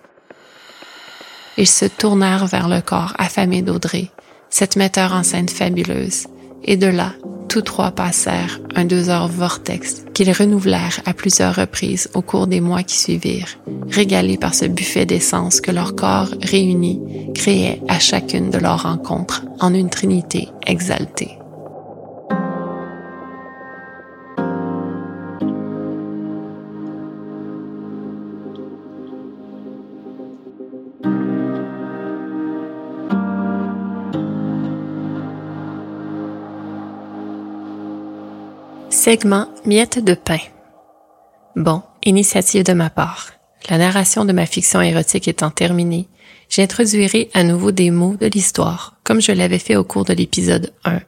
ils 1.56 1.66
se 1.66 1.86
tournèrent 1.86 2.46
vers 2.46 2.68
le 2.68 2.82
corps 2.82 3.14
affamé 3.18 3.62
d'Audrey, 3.62 4.10
cette 4.50 4.76
metteur 4.76 5.12
en 5.12 5.22
scène 5.22 5.48
fabuleuse, 5.48 6.26
et 6.66 6.76
de 6.76 6.87
là, 6.87 7.12
tous 7.49 7.62
trois 7.62 7.90
passèrent 7.90 8.61
un 8.75 8.85
deux 8.85 9.08
heures 9.08 9.28
vortex 9.28 10.04
qu'ils 10.12 10.32
renouvelèrent 10.32 11.00
à 11.06 11.14
plusieurs 11.14 11.54
reprises 11.54 12.08
au 12.14 12.23
cours 12.23 12.46
des 12.46 12.61
mois 12.61 12.82
qui 12.82 12.99
suivirent, 12.99 13.58
régalés 13.88 14.37
par 14.37 14.54
ce 14.54 14.66
buffet 14.66 15.06
d'essence 15.06 15.61
que 15.61 15.70
leur 15.70 15.94
corps 15.94 16.28
réunis 16.42 17.00
créait 17.35 17.80
à 17.88 17.99
chacune 17.99 18.50
de 18.50 18.58
leurs 18.58 18.82
rencontres 18.82 19.44
en 19.61 19.73
une 19.73 19.90
trinité 19.90 20.49
exaltée. 20.66 21.38
Segment 39.06 39.46
Miettes 39.64 40.04
de 40.04 40.14
pain. 40.14 40.40
Bon, 41.54 41.80
initiative 42.04 42.64
de 42.64 42.72
ma 42.72 42.90
part. 42.90 43.30
La 43.70 43.78
narration 43.78 44.25
de 44.25 44.32
ma 44.32 44.46
fiction 44.46 44.80
érotique 44.82 45.28
étant 45.28 45.50
terminée, 45.50 46.08
j'introduirai 46.50 47.30
à 47.32 47.44
nouveau 47.44 47.70
des 47.70 47.92
mots 47.92 48.16
de 48.16 48.26
l'histoire, 48.26 48.98
comme 49.04 49.20
je 49.20 49.30
l'avais 49.30 49.60
fait 49.60 49.76
au 49.76 49.84
cours 49.84 50.04
de 50.04 50.12
l'épisode 50.12 50.72
1, 50.82 51.02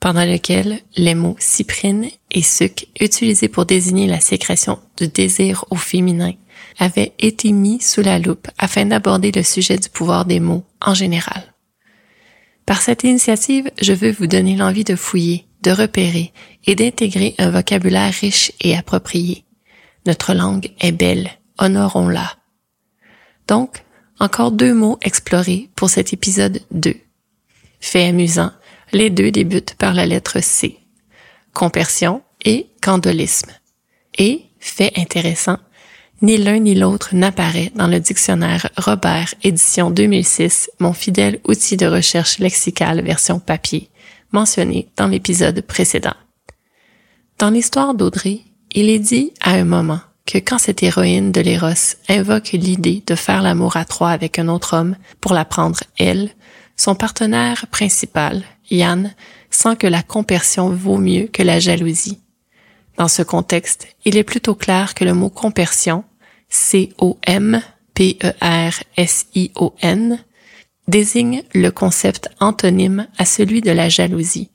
pendant 0.00 0.24
lequel 0.24 0.80
les 0.96 1.14
mots 1.14 1.36
cyprine 1.38 2.08
et 2.32 2.42
suc, 2.42 2.88
utilisés 2.98 3.46
pour 3.46 3.66
désigner 3.66 4.08
la 4.08 4.18
sécrétion 4.18 4.80
du 4.96 5.06
désir 5.06 5.64
au 5.70 5.76
féminin, 5.76 6.32
avaient 6.80 7.12
été 7.20 7.52
mis 7.52 7.80
sous 7.80 8.02
la 8.02 8.18
loupe 8.18 8.48
afin 8.58 8.84
d'aborder 8.84 9.30
le 9.30 9.44
sujet 9.44 9.78
du 9.78 9.90
pouvoir 9.90 10.24
des 10.24 10.40
mots 10.40 10.64
en 10.80 10.94
général. 10.94 11.54
Par 12.66 12.82
cette 12.82 13.04
initiative, 13.04 13.70
je 13.80 13.92
veux 13.92 14.10
vous 14.10 14.26
donner 14.26 14.56
l'envie 14.56 14.82
de 14.82 14.96
fouiller, 14.96 15.46
de 15.64 15.70
repérer 15.70 16.32
et 16.66 16.76
d'intégrer 16.76 17.34
un 17.38 17.50
vocabulaire 17.50 18.12
riche 18.12 18.52
et 18.60 18.76
approprié. 18.76 19.44
Notre 20.06 20.34
langue 20.34 20.70
est 20.80 20.92
belle, 20.92 21.30
honorons-la. 21.58 22.30
Donc, 23.48 23.82
encore 24.20 24.52
deux 24.52 24.74
mots 24.74 24.98
explorés 25.02 25.70
pour 25.74 25.90
cet 25.90 26.12
épisode 26.12 26.60
2. 26.70 26.94
Fait 27.80 28.06
amusant, 28.06 28.52
les 28.92 29.10
deux 29.10 29.30
débutent 29.30 29.74
par 29.74 29.94
la 29.94 30.06
lettre 30.06 30.40
C. 30.40 30.78
Compersion 31.52 32.22
et 32.44 32.68
candolisme. 32.80 33.50
Et, 34.18 34.42
fait 34.60 34.92
intéressant, 34.96 35.58
ni 36.22 36.36
l'un 36.36 36.58
ni 36.58 36.74
l'autre 36.74 37.14
n'apparaît 37.14 37.72
dans 37.74 37.88
le 37.88 38.00
dictionnaire 38.00 38.68
Robert 38.76 39.34
édition 39.42 39.90
2006, 39.90 40.70
mon 40.78 40.92
fidèle 40.92 41.40
outil 41.44 41.76
de 41.76 41.86
recherche 41.86 42.38
lexicale 42.38 43.02
version 43.02 43.40
papier 43.40 43.90
mentionné 44.34 44.88
dans 44.96 45.06
l'épisode 45.06 45.60
précédent. 45.62 46.16
Dans 47.38 47.50
l'histoire 47.50 47.94
d'Audrey, 47.94 48.40
il 48.72 48.90
est 48.90 48.98
dit 48.98 49.32
à 49.40 49.52
un 49.52 49.64
moment 49.64 50.00
que 50.26 50.38
quand 50.38 50.58
cette 50.58 50.82
héroïne 50.82 51.30
de 51.32 51.40
l'Éros 51.40 51.96
invoque 52.08 52.50
l'idée 52.52 53.02
de 53.06 53.14
faire 53.14 53.42
l'amour 53.42 53.76
à 53.76 53.84
trois 53.84 54.10
avec 54.10 54.38
un 54.38 54.48
autre 54.48 54.76
homme 54.76 54.96
pour 55.20 55.32
la 55.34 55.44
prendre 55.44 55.80
elle, 55.98 56.30
son 56.76 56.96
partenaire 56.96 57.66
principal, 57.68 58.42
Yann, 58.70 59.14
sent 59.50 59.76
que 59.76 59.86
la 59.86 60.02
compersion 60.02 60.70
vaut 60.70 60.98
mieux 60.98 61.28
que 61.28 61.44
la 61.44 61.60
jalousie. 61.60 62.18
Dans 62.98 63.08
ce 63.08 63.22
contexte, 63.22 63.86
il 64.04 64.16
est 64.16 64.24
plutôt 64.24 64.56
clair 64.56 64.94
que 64.94 65.04
le 65.04 65.14
mot 65.14 65.30
compersion, 65.30 66.02
C-O-M-P-E-R-S-I-O-N, 66.48 67.64
désigne 70.88 71.42
le 71.54 71.70
concept 71.70 72.28
antonyme 72.40 73.06
à 73.18 73.24
celui 73.24 73.60
de 73.60 73.70
la 73.70 73.88
jalousie. 73.88 74.50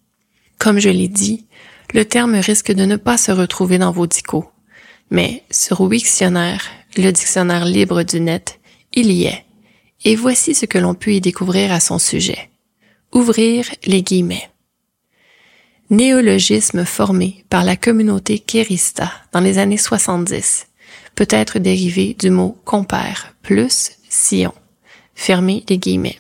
Comme 0.58 0.80
je 0.80 0.90
l'ai 0.90 1.08
dit, 1.08 1.46
le 1.94 2.06
terme 2.06 2.36
risque 2.36 2.72
de 2.72 2.86
ne 2.86 2.96
pas 2.96 3.18
se 3.18 3.32
retrouver 3.32 3.78
dans 3.78 3.92
vos 3.92 4.08
dicos. 4.08 4.50
Mais 5.10 5.44
sur 5.50 5.82
Wiktionnaire, 5.82 6.64
le 6.98 7.12
dictionnaire 7.12 7.66
libre 7.66 8.04
du 8.04 8.20
net, 8.20 8.60
il 8.94 9.12
y 9.12 9.26
est. 9.26 9.46
Et 10.06 10.16
voici 10.16 10.54
ce 10.54 10.66
que 10.66 10.78
l'on 10.78 10.94
peut 10.94 11.12
y 11.12 11.22
découvrir 11.22 11.72
à 11.72 11.80
son 11.80 12.00
sujet. 12.00 12.50
Ouvrir 13.12 13.66
les 13.86 14.04
guillemets. 14.04 14.50
Néologisme 15.90 16.86
formé 16.86 17.44
par 17.50 17.64
la 17.64 17.76
communauté 17.76 18.38
Kérista 18.38 19.12
dans 19.32 19.40
les 19.40 19.58
années 19.58 19.78
70 19.78 20.68
peut 21.16 21.28
être 21.32 21.58
dérivé 21.58 22.16
du 22.18 22.30
mot 22.30 22.56
compère 22.64 23.36
plus 23.42 23.94
Sion. 24.08 24.54
Fermez 25.22 25.66
les 25.68 25.78
guillemets. 25.78 26.18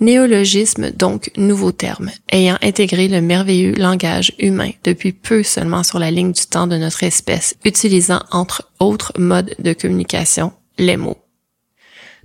Néologisme, 0.00 0.90
donc 0.90 1.30
nouveau 1.36 1.70
terme, 1.70 2.10
ayant 2.32 2.58
intégré 2.60 3.06
le 3.06 3.20
merveilleux 3.20 3.76
langage 3.76 4.32
humain 4.40 4.72
depuis 4.82 5.12
peu 5.12 5.44
seulement 5.44 5.84
sur 5.84 6.00
la 6.00 6.10
ligne 6.10 6.32
du 6.32 6.46
temps 6.46 6.66
de 6.66 6.76
notre 6.76 7.04
espèce, 7.04 7.54
utilisant 7.64 8.22
entre 8.32 8.72
autres 8.80 9.12
modes 9.20 9.54
de 9.60 9.72
communication 9.72 10.52
les 10.78 10.96
mots. 10.96 11.16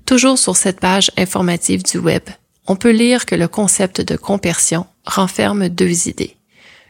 Toujours 0.07 0.39
sur 0.39 0.55
cette 0.55 0.79
page 0.79 1.11
informative 1.15 1.83
du 1.83 1.99
web, 1.99 2.23
on 2.65 2.75
peut 2.75 2.89
lire 2.89 3.27
que 3.27 3.35
le 3.35 3.47
concept 3.47 4.01
de 4.01 4.15
compersion 4.15 4.87
renferme 5.05 5.69
deux 5.69 6.09
idées. 6.09 6.37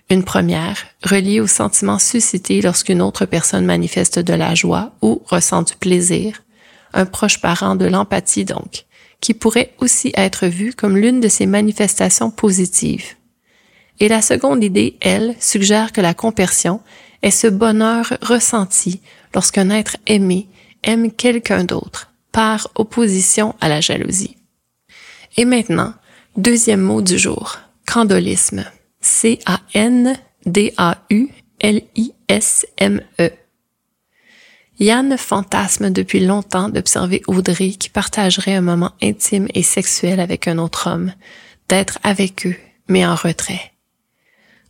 Une 0.09 0.23
première, 0.23 0.85
reliée 1.03 1.41
au 1.41 1.47
sentiment 1.47 1.99
suscité 1.99 2.61
lorsqu'une 2.61 3.01
autre 3.01 3.25
personne 3.25 3.65
manifeste 3.65 4.19
de 4.19 4.33
la 4.33 4.55
joie 4.55 4.93
ou 5.01 5.21
ressent 5.25 5.63
du 5.63 5.75
plaisir, 5.75 6.41
un 6.93 7.05
proche 7.05 7.41
parent 7.41 7.75
de 7.75 7.85
l'empathie 7.85 8.45
donc, 8.45 8.85
qui 9.19 9.33
pourrait 9.33 9.73
aussi 9.79 10.11
être 10.15 10.47
vu 10.47 10.73
comme 10.73 10.97
l'une 10.97 11.19
de 11.19 11.27
ces 11.27 11.45
manifestations 11.45 12.31
positives. 12.31 13.15
Et 13.99 14.07
la 14.07 14.21
seconde 14.21 14.63
idée, 14.63 14.97
elle, 15.01 15.35
suggère 15.39 15.91
que 15.91 16.01
la 16.01 16.13
compersion 16.13 16.81
est 17.21 17.31
ce 17.31 17.47
bonheur 17.47 18.13
ressenti 18.21 19.01
lorsqu'un 19.33 19.69
être 19.69 19.97
aimé 20.07 20.47
aime 20.83 21.11
quelqu'un 21.11 21.63
d'autre, 21.63 22.11
par 22.31 22.67
opposition 22.75 23.55
à 23.61 23.69
la 23.69 23.81
jalousie. 23.81 24.37
Et 25.37 25.45
maintenant, 25.45 25.93
deuxième 26.35 26.81
mot 26.81 27.01
du 27.01 27.17
jour, 27.17 27.59
candolisme. 27.85 28.65
C-A-N-D-A-U-L-I-S-M-E. 29.01 30.21
Yann 34.81 35.15
fantasme 35.15 35.91
depuis 35.91 36.25
longtemps 36.25 36.67
d'observer 36.67 37.21
Audrey 37.27 37.69
qui 37.69 37.91
partagerait 37.91 38.55
un 38.55 38.61
moment 38.61 38.93
intime 38.99 39.47
et 39.53 39.61
sexuel 39.61 40.19
avec 40.19 40.47
un 40.47 40.57
autre 40.57 40.89
homme, 40.89 41.13
d'être 41.69 41.99
avec 42.01 42.47
eux, 42.47 42.55
mais 42.87 43.05
en 43.05 43.13
retrait. 43.13 43.73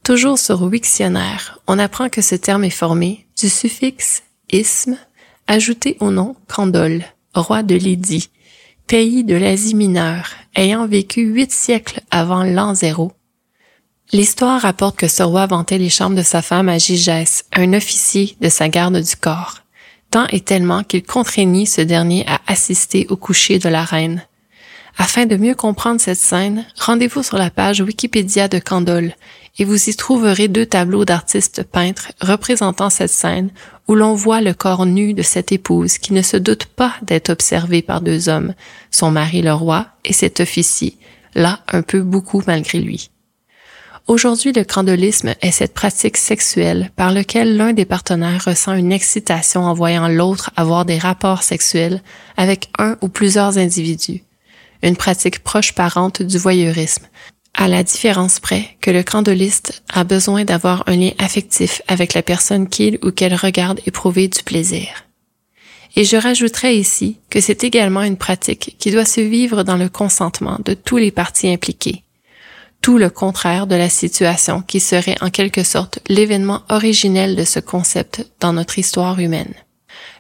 Toujours 0.04 0.38
sur 0.38 0.64
Wiktionnaire, 0.64 1.60
on 1.66 1.80
apprend 1.80 2.10
que 2.10 2.22
ce 2.22 2.36
terme 2.36 2.66
est 2.66 2.70
formé 2.70 3.26
du 3.40 3.48
suffixe 3.48 4.24
isme 4.52 4.98
ajouté 5.48 5.96
au 6.02 6.12
nom 6.12 6.36
Candole, 6.54 7.06
roi 7.34 7.64
de 7.64 7.76
Lydie, 7.76 8.30
pays 8.88 9.24
de 9.24 9.36
l'Asie 9.36 9.76
mineure, 9.76 10.32
ayant 10.56 10.88
vécu 10.88 11.22
huit 11.22 11.54
siècles 11.54 12.02
avant 12.12 12.44
l'an 12.44 12.76
zéro. 12.76 13.14
L'histoire 14.12 14.60
rapporte 14.60 14.98
que 14.98 15.08
ce 15.08 15.24
roi 15.24 15.46
vantait 15.46 15.78
les 15.78 15.90
chambres 15.90 16.18
de 16.18 16.22
sa 16.22 16.42
femme 16.42 16.68
à 16.68 16.80
Gigès, 16.80 17.46
un 17.54 17.72
officier 17.72 18.36
de 18.42 18.50
sa 18.50 18.68
garde 18.68 19.00
du 19.00 19.16
corps 19.16 19.61
tant 20.12 20.28
et 20.28 20.42
tellement 20.42 20.84
qu'il 20.84 21.04
contraignit 21.04 21.66
ce 21.66 21.82
dernier 21.82 22.26
à 22.28 22.40
assister 22.48 23.08
au 23.10 23.16
coucher 23.16 23.58
de 23.58 23.70
la 23.70 23.84
reine. 23.84 24.24
Afin 24.98 25.26
de 25.26 25.38
mieux 25.38 25.56
comprendre 25.56 26.02
cette 26.02 26.20
scène, 26.20 26.66
rendez-vous 26.78 27.24
sur 27.24 27.38
la 27.38 27.50
page 27.50 27.82
Wikipédia 27.82 28.48
de 28.48 28.60
Candolle 28.60 29.16
et 29.58 29.66
vous 29.66 29.90
y 29.90 29.96
trouverez 29.96 30.48
deux 30.48 30.66
tableaux 30.66 31.06
d'artistes 31.06 31.64
peintres 31.64 32.12
représentant 32.22 32.90
cette 32.90 33.10
scène 33.10 33.50
où 33.88 33.96
l'on 33.96 34.14
voit 34.14 34.42
le 34.42 34.54
corps 34.54 34.86
nu 34.86 35.14
de 35.14 35.22
cette 35.22 35.52
épouse 35.52 35.98
qui 35.98 36.14
ne 36.14 36.22
se 36.22 36.38
doute 36.38 36.66
pas 36.66 36.94
d'être 37.02 37.30
observée 37.30 37.82
par 37.82 38.02
deux 38.02 38.30
hommes, 38.30 38.54
son 38.92 39.12
mari 39.12 39.42
le 39.42 39.54
roi 39.54 39.88
et 40.06 40.14
cet 40.14 40.40
officier, 40.40 40.98
là 41.36 41.62
un 41.72 41.82
peu 41.82 42.02
beaucoup 42.02 42.44
malgré 42.46 42.80
lui. 42.80 43.12
Aujourd'hui, 44.08 44.52
le 44.52 44.64
candolisme 44.64 45.36
est 45.42 45.52
cette 45.52 45.74
pratique 45.74 46.18
sexuelle 46.18 46.92
par 46.96 47.12
laquelle 47.12 47.56
l'un 47.56 47.72
des 47.72 47.86
partenaires 47.86 48.44
ressent 48.46 48.74
une 48.74 48.92
excitation 48.92 49.64
en 49.64 49.74
voyant 49.74 50.08
l'autre 50.08 50.52
avoir 50.56 50.86
des 50.86 50.98
rapports 50.98 51.44
sexuels 51.44 52.02
avec 52.36 52.70
un 52.80 52.98
ou 53.02 53.08
plusieurs 53.08 53.58
individus. 53.58 54.24
Une 54.84 54.96
pratique 54.96 55.44
proche 55.44 55.74
parente 55.74 56.24
du 56.24 56.40
voyeurisme, 56.40 57.06
à 57.54 57.68
la 57.68 57.84
différence 57.84 58.40
près 58.40 58.76
que 58.82 58.92
le 58.92 59.04
candoliste 59.04 59.84
a 59.94 60.04
besoin 60.04 60.46
d'avoir 60.46 60.84
un 60.88 60.96
lien 60.96 61.12
affectif 61.20 61.82
avec 61.88 62.14
la 62.14 62.24
personne 62.24 62.68
qu'il 62.68 62.98
ou 63.04 63.12
qu'elle 63.12 63.36
regarde 63.36 63.80
éprouver 63.86 64.28
du 64.28 64.42
plaisir. 64.44 64.88
Et 65.96 66.06
je 66.06 66.18
rajouterai 66.18 66.76
ici 66.76 67.18
que 67.30 67.42
c'est 67.42 67.64
également 67.64 68.02
une 68.02 68.18
pratique 68.18 68.76
qui 68.80 68.92
doit 68.92 69.06
se 69.06 69.22
vivre 69.22 69.64
dans 69.64 69.78
le 69.78 69.90
consentement 69.90 70.58
de 70.66 70.74
tous 70.74 70.98
les 70.98 71.12
parties 71.12 71.50
impliquées. 71.50 72.04
Tout 72.82 72.98
le 72.98 73.12
contraire 73.12 73.68
de 73.68 73.76
la 73.76 73.90
situation 73.90 74.62
qui 74.62 74.80
serait 74.80 75.18
en 75.22 75.30
quelque 75.30 75.64
sorte 75.64 76.00
l'événement 76.08 76.64
originel 76.70 77.36
de 77.36 77.44
ce 77.44 77.60
concept 77.60 78.26
dans 78.40 78.54
notre 78.54 78.80
histoire 78.80 79.20
humaine. 79.20 79.54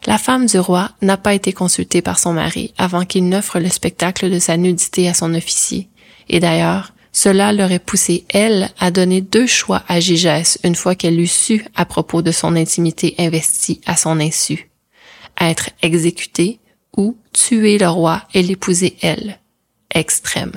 La 0.05 0.19
femme 0.19 0.45
du 0.45 0.59
roi 0.59 0.91
n'a 1.01 1.17
pas 1.17 1.33
été 1.33 1.53
consultée 1.53 2.03
par 2.03 2.19
son 2.19 2.33
mari 2.33 2.73
avant 2.77 3.05
qu'il 3.05 3.27
n'offre 3.27 3.59
le 3.59 3.69
spectacle 3.69 4.29
de 4.29 4.37
sa 4.37 4.57
nudité 4.57 5.09
à 5.09 5.15
son 5.15 5.33
officier. 5.33 5.89
Et 6.29 6.39
d'ailleurs, 6.39 6.93
cela 7.11 7.51
l'aurait 7.51 7.79
poussé, 7.79 8.25
elle, 8.29 8.69
à 8.79 8.91
donner 8.91 9.21
deux 9.21 9.47
choix 9.47 9.83
à 9.87 9.99
Gigès 9.99 10.59
une 10.63 10.75
fois 10.75 10.95
qu'elle 10.95 11.19
eut 11.19 11.27
su 11.27 11.65
à 11.75 11.85
propos 11.85 12.21
de 12.21 12.31
son 12.31 12.55
intimité 12.55 13.15
investie 13.17 13.81
à 13.85 13.95
son 13.97 14.19
insu. 14.19 14.69
Être 15.39 15.71
exécutée 15.81 16.59
ou 16.95 17.17
tuer 17.33 17.77
le 17.77 17.89
roi 17.89 18.21
et 18.33 18.43
l'épouser 18.43 18.97
elle. 19.01 19.39
Extrême. 19.93 20.53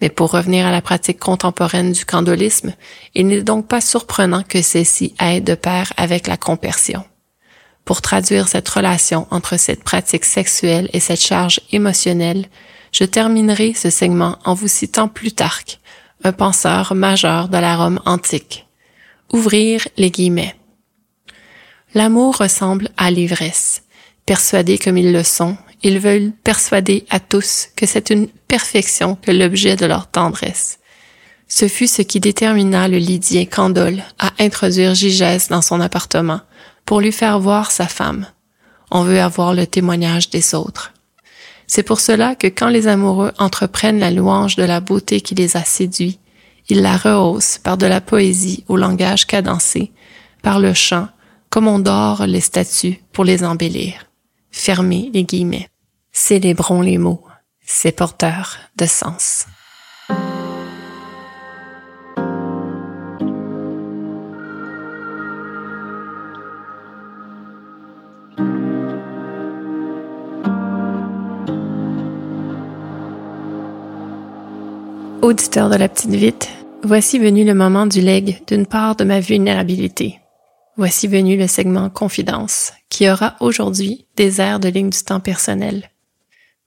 Mais 0.00 0.08
pour 0.08 0.30
revenir 0.30 0.66
à 0.66 0.70
la 0.70 0.80
pratique 0.80 1.18
contemporaine 1.18 1.92
du 1.92 2.04
candolisme, 2.04 2.74
il 3.14 3.26
n'est 3.26 3.42
donc 3.42 3.66
pas 3.66 3.80
surprenant 3.80 4.42
que 4.42 4.62
celle-ci 4.62 5.14
aille 5.18 5.42
de 5.42 5.54
pair 5.54 5.92
avec 5.96 6.26
la 6.26 6.36
compersion. 6.36 7.04
Pour 7.84 8.02
traduire 8.02 8.48
cette 8.48 8.68
relation 8.68 9.26
entre 9.30 9.56
cette 9.56 9.82
pratique 9.82 10.24
sexuelle 10.24 10.90
et 10.92 11.00
cette 11.00 11.22
charge 11.22 11.60
émotionnelle, 11.72 12.46
je 12.92 13.04
terminerai 13.04 13.74
ce 13.74 13.90
segment 13.90 14.38
en 14.44 14.54
vous 14.54 14.68
citant 14.68 15.08
Plutarque, 15.08 15.80
un 16.22 16.32
penseur 16.32 16.94
majeur 16.94 17.48
de 17.48 17.58
la 17.58 17.76
Rome 17.76 18.00
antique. 18.04 18.66
Ouvrir 19.32 19.88
les 19.96 20.10
guillemets. 20.10 20.54
L'amour 21.94 22.36
ressemble 22.36 22.90
à 22.96 23.10
l'ivresse. 23.10 23.82
Persuadés 24.26 24.78
comme 24.78 24.98
ils 24.98 25.12
le 25.12 25.22
sont, 25.22 25.56
ils 25.82 25.98
veulent 25.98 26.32
persuader 26.44 27.04
à 27.10 27.20
tous 27.20 27.68
que 27.76 27.86
c'est 27.86 28.10
une 28.10 28.28
perfection 28.48 29.16
que 29.16 29.30
l'objet 29.30 29.76
de 29.76 29.86
leur 29.86 30.10
tendresse. 30.10 30.78
Ce 31.46 31.68
fut 31.68 31.86
ce 31.86 32.02
qui 32.02 32.20
détermina 32.20 32.88
le 32.88 32.98
Lydien 32.98 33.46
Candole 33.46 34.02
à 34.18 34.32
introduire 34.38 34.94
Gigès 34.94 35.48
dans 35.48 35.62
son 35.62 35.80
appartement 35.80 36.40
pour 36.84 37.00
lui 37.00 37.12
faire 37.12 37.38
voir 37.38 37.70
sa 37.70 37.86
femme. 37.86 38.26
On 38.90 39.02
veut 39.02 39.20
avoir 39.20 39.54
le 39.54 39.66
témoignage 39.66 40.30
des 40.30 40.54
autres. 40.54 40.92
C'est 41.66 41.82
pour 41.82 42.00
cela 42.00 42.34
que 42.34 42.46
quand 42.46 42.68
les 42.68 42.86
amoureux 42.86 43.32
entreprennent 43.38 43.98
la 43.98 44.10
louange 44.10 44.56
de 44.56 44.62
la 44.62 44.80
beauté 44.80 45.20
qui 45.20 45.34
les 45.34 45.56
a 45.56 45.64
séduits, 45.64 46.18
ils 46.68 46.82
la 46.82 46.96
rehaussent 46.96 47.58
par 47.58 47.76
de 47.76 47.86
la 47.86 48.00
poésie 48.00 48.64
au 48.68 48.76
langage 48.76 49.26
cadencé, 49.26 49.92
par 50.42 50.60
le 50.60 50.74
chant, 50.74 51.08
comme 51.50 51.68
on 51.68 51.78
dore 51.78 52.26
les 52.26 52.40
statues 52.40 53.00
pour 53.12 53.24
les 53.24 53.44
embellir. 53.44 54.07
Fermez 54.58 55.08
les 55.14 55.22
guillemets. 55.22 55.68
Célébrons 56.10 56.80
les 56.80 56.98
mots. 56.98 57.22
C'est 57.64 57.92
porteur 57.92 58.56
de 58.76 58.86
sens. 58.86 59.46
Auditeur 75.22 75.70
de 75.70 75.76
la 75.76 75.88
petite 75.88 76.10
vite, 76.10 76.48
voici 76.82 77.20
venu 77.20 77.44
le 77.44 77.54
moment 77.54 77.86
du 77.86 78.00
leg 78.00 78.42
d'une 78.48 78.66
part 78.66 78.96
de 78.96 79.04
ma 79.04 79.20
vulnérabilité. 79.20 80.18
Voici 80.78 81.08
venu 81.08 81.36
le 81.36 81.48
segment 81.48 81.90
Confidence, 81.90 82.72
qui 82.88 83.10
aura 83.10 83.34
aujourd'hui 83.40 84.06
des 84.14 84.40
airs 84.40 84.60
de 84.60 84.68
ligne 84.68 84.90
du 84.90 85.02
temps 85.02 85.18
personnel. 85.18 85.90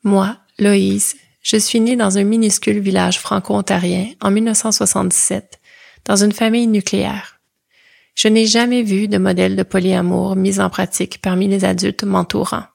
Moi, 0.04 0.36
Loïse, 0.60 1.16
je 1.42 1.56
suis 1.56 1.80
née 1.80 1.96
dans 1.96 2.18
un 2.18 2.26
minuscule 2.26 2.82
village 2.82 3.20
franco-ontarien 3.20 4.10
en 4.20 4.30
1977, 4.30 5.62
dans 6.04 6.18
une 6.18 6.34
famille 6.34 6.68
nucléaire. 6.68 7.40
Je 8.14 8.28
n'ai 8.28 8.48
jamais 8.48 8.84
vu 8.84 9.08
de 9.08 9.18
modèle 9.18 9.56
de 9.56 9.64
polyamour 9.64 10.36
mis 10.36 10.60
en 10.60 10.70
pratique 10.70 11.22
parmi 11.22 11.48
les 11.48 11.64
adultes 11.64 12.04
m'entourant. 12.04 12.66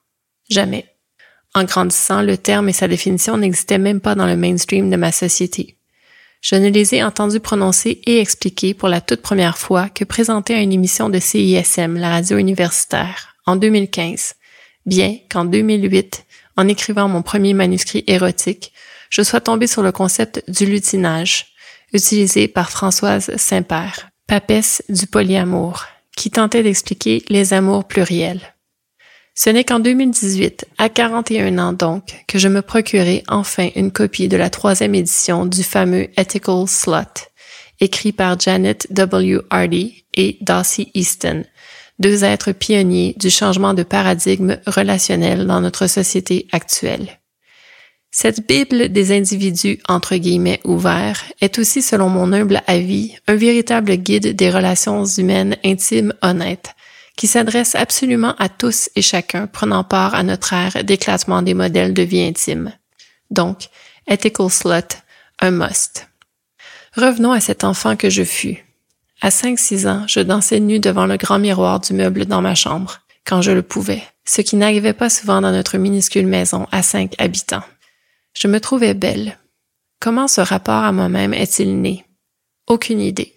Jamais. 0.49 0.85
En 1.53 1.65
grandissant, 1.65 2.23
le 2.23 2.39
terme 2.39 2.69
et 2.69 2.73
sa 2.73 2.87
définition 2.87 3.37
n'existaient 3.37 3.77
même 3.77 4.01
pas 4.01 4.15
dans 4.15 4.25
le 4.25 4.37
mainstream 4.37 4.89
de 4.89 4.95
ma 4.95 5.11
société. 5.11 5.76
Je 6.41 6.55
ne 6.55 6.69
les 6.69 6.95
ai 6.95 7.03
entendus 7.03 7.39
prononcer 7.39 8.01
et 8.05 8.19
expliquer 8.19 8.73
pour 8.73 8.89
la 8.89 9.01
toute 9.01 9.21
première 9.21 9.57
fois 9.57 9.89
que 9.89 10.03
présenté 10.03 10.53
à 10.53 10.61
une 10.61 10.73
émission 10.73 11.09
de 11.09 11.19
CISM, 11.19 11.97
la 11.97 12.09
radio 12.09 12.37
universitaire, 12.37 13.35
en 13.45 13.55
2015, 13.55 14.35
bien 14.85 15.17
qu'en 15.29 15.45
2008, 15.45 16.25
en 16.55 16.67
écrivant 16.67 17.07
mon 17.07 17.21
premier 17.21 17.53
manuscrit 17.53 18.03
érotique, 18.07 18.73
je 19.09 19.21
sois 19.21 19.41
tombée 19.41 19.67
sur 19.67 19.83
le 19.83 19.91
concept 19.91 20.43
du 20.49 20.65
lutinage, 20.65 21.47
utilisé 21.93 22.47
par 22.47 22.69
Françoise 22.69 23.35
Saint-Père, 23.37 24.09
papesse 24.27 24.83
du 24.89 25.07
polyamour, 25.07 25.85
qui 26.15 26.29
tentait 26.31 26.63
d'expliquer 26.63 27.23
les 27.29 27.53
amours 27.53 27.85
pluriels. 27.85 28.56
Ce 29.39 29.51
n'est 29.51 29.63
qu'en 29.63 29.79
2018, 29.79 30.65
à 30.79 30.89
41 30.89 31.59
ans 31.59 31.71
donc, 31.71 32.23
que 32.27 32.39
je 32.39 32.47
me 32.47 32.63
procurai 32.63 33.23
enfin 33.27 33.69
une 33.75 33.91
copie 33.91 34.27
de 34.27 34.35
la 34.35 34.49
troisième 34.49 34.95
édition 34.95 35.45
du 35.45 35.61
fameux 35.61 36.07
Ethical 36.19 36.67
Slut, 36.67 37.29
écrit 37.79 38.13
par 38.13 38.39
Janet 38.39 38.87
W. 38.89 39.41
Hardy 39.51 40.05
et 40.15 40.39
Darcy 40.41 40.89
Easton, 40.95 41.43
deux 41.99 42.23
êtres 42.23 42.51
pionniers 42.51 43.13
du 43.19 43.29
changement 43.29 43.75
de 43.75 43.83
paradigme 43.83 44.57
relationnel 44.65 45.45
dans 45.45 45.61
notre 45.61 45.85
société 45.85 46.47
actuelle. 46.51 47.19
Cette 48.09 48.47
Bible 48.47 48.89
des 48.89 49.15
individus 49.15 49.77
entre 49.87 50.15
guillemets 50.15 50.61
ouverts 50.63 51.21
est 51.41 51.59
aussi, 51.59 51.83
selon 51.83 52.09
mon 52.09 52.33
humble 52.33 52.63
avis, 52.65 53.13
un 53.27 53.35
véritable 53.35 53.97
guide 53.97 54.35
des 54.35 54.49
relations 54.49 55.05
humaines 55.05 55.57
intimes 55.63 56.15
honnêtes, 56.23 56.73
qui 57.17 57.27
s'adresse 57.27 57.75
absolument 57.75 58.35
à 58.37 58.47
tous 58.47 58.89
et 58.95 59.01
chacun 59.01 59.47
prenant 59.47 59.83
part 59.83 60.15
à 60.15 60.23
notre 60.23 60.53
ère 60.53 60.83
d'éclatement 60.83 61.41
des 61.41 61.55
modèles 61.55 61.93
de 61.93 62.03
vie 62.03 62.21
intime. 62.21 62.71
Donc, 63.31 63.67
Ethical 64.07 64.49
Slut, 64.49 65.01
un 65.39 65.51
must. 65.51 66.07
Revenons 66.95 67.33
à 67.33 67.41
cet 67.41 67.65
enfant 67.65 67.95
que 67.97 68.09
je 68.09 68.23
fus. 68.23 68.63
À 69.21 69.29
5-6 69.29 69.87
ans, 69.87 70.05
je 70.07 70.19
dansais 70.19 70.59
nu 70.59 70.79
devant 70.79 71.07
le 71.07 71.17
grand 71.17 71.39
miroir 71.39 71.79
du 71.79 71.93
meuble 71.93 72.25
dans 72.27 72.41
ma 72.41 72.55
chambre, 72.55 72.99
quand 73.25 73.41
je 73.41 73.51
le 73.51 73.63
pouvais, 73.63 74.03
ce 74.25 74.41
qui 74.41 74.55
n'arrivait 74.55 74.93
pas 74.93 75.09
souvent 75.09 75.41
dans 75.41 75.51
notre 75.51 75.77
minuscule 75.77 76.27
maison 76.27 76.67
à 76.71 76.83
cinq 76.83 77.15
habitants. 77.17 77.63
Je 78.37 78.47
me 78.47 78.61
trouvais 78.61 78.93
belle. 78.93 79.37
Comment 79.99 80.27
ce 80.27 80.41
rapport 80.41 80.83
à 80.83 80.91
moi-même 80.91 81.33
est-il 81.33 81.81
né? 81.81 82.05
Aucune 82.67 83.01
idée 83.01 83.33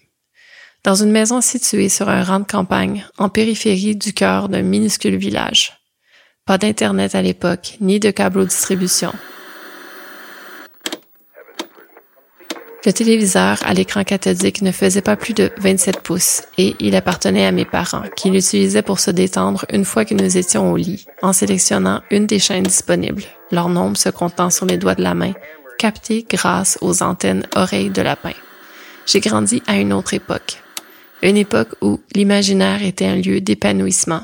dans 0.85 0.95
une 0.95 1.11
maison 1.11 1.41
située 1.41 1.89
sur 1.89 2.09
un 2.09 2.25
rang 2.25 2.41
de 2.41 2.45
campagne, 2.45 3.07
en 3.19 3.29
périphérie 3.29 3.97
du 3.97 4.13
cœur 4.13 4.49
d'un 4.49 4.63
minuscule 4.63 5.17
village. 5.17 5.79
Pas 6.47 6.59
d'Internet 6.59 7.15
à 7.15 7.23
l'époque, 7.23 7.77
ni 7.81 8.01
de 8.01 8.11
câble 8.11 8.47
distribution. 8.47 9.13
Le 12.87 12.95
téléviseur 12.95 13.59
à 13.67 13.75
l'écran 13.75 14.05
cathodique 14.05 14.63
ne 14.63 14.73
faisait 14.73 15.03
pas 15.03 15.17
plus 15.17 15.35
de 15.35 15.53
27 15.59 16.01
pouces 16.01 16.45
et 16.57 16.77
il 16.81 16.97
appartenait 16.97 17.45
à 17.45 17.53
mes 17.53 17.67
parents, 17.67 18.05
qui 18.17 18.31
l'utilisaient 18.31 18.81
pour 18.81 19.01
se 19.01 19.11
détendre 19.11 19.67
une 19.71 19.85
fois 19.85 20.07
que 20.07 20.15
nous 20.15 20.39
étions 20.39 20.73
au 20.73 20.77
lit, 20.77 21.05
en 21.21 21.35
sélectionnant 21.35 22.01
une 22.11 22.27
des 22.27 22.39
chaînes 22.39 22.63
disponibles, 22.63 23.25
leur 23.51 23.69
nombre 23.69 23.99
se 23.99 24.09
comptant 24.09 24.49
sur 24.49 24.65
les 24.65 24.79
doigts 24.79 24.95
de 24.95 25.03
la 25.03 25.13
main, 25.13 25.35
capté 25.79 26.27
grâce 26.29 26.79
aux 26.81 27.03
antennes 27.03 27.47
oreilles 27.55 27.91
de 27.91 28.01
lapin. 28.01 28.33
J'ai 29.05 29.21
grandi 29.21 29.63
à 29.67 29.77
une 29.77 29.93
autre 29.93 30.15
époque, 30.15 30.63
une 31.23 31.37
époque 31.37 31.75
où 31.83 32.01
l'imaginaire 32.15 32.83
était 32.83 33.07
un 33.07 33.17
lieu 33.17 33.41
d'épanouissement, 33.41 34.23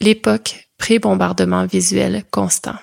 l'époque 0.00 0.68
pré-bombardement 0.78 1.66
visuel 1.66 2.24
constant. 2.30 2.76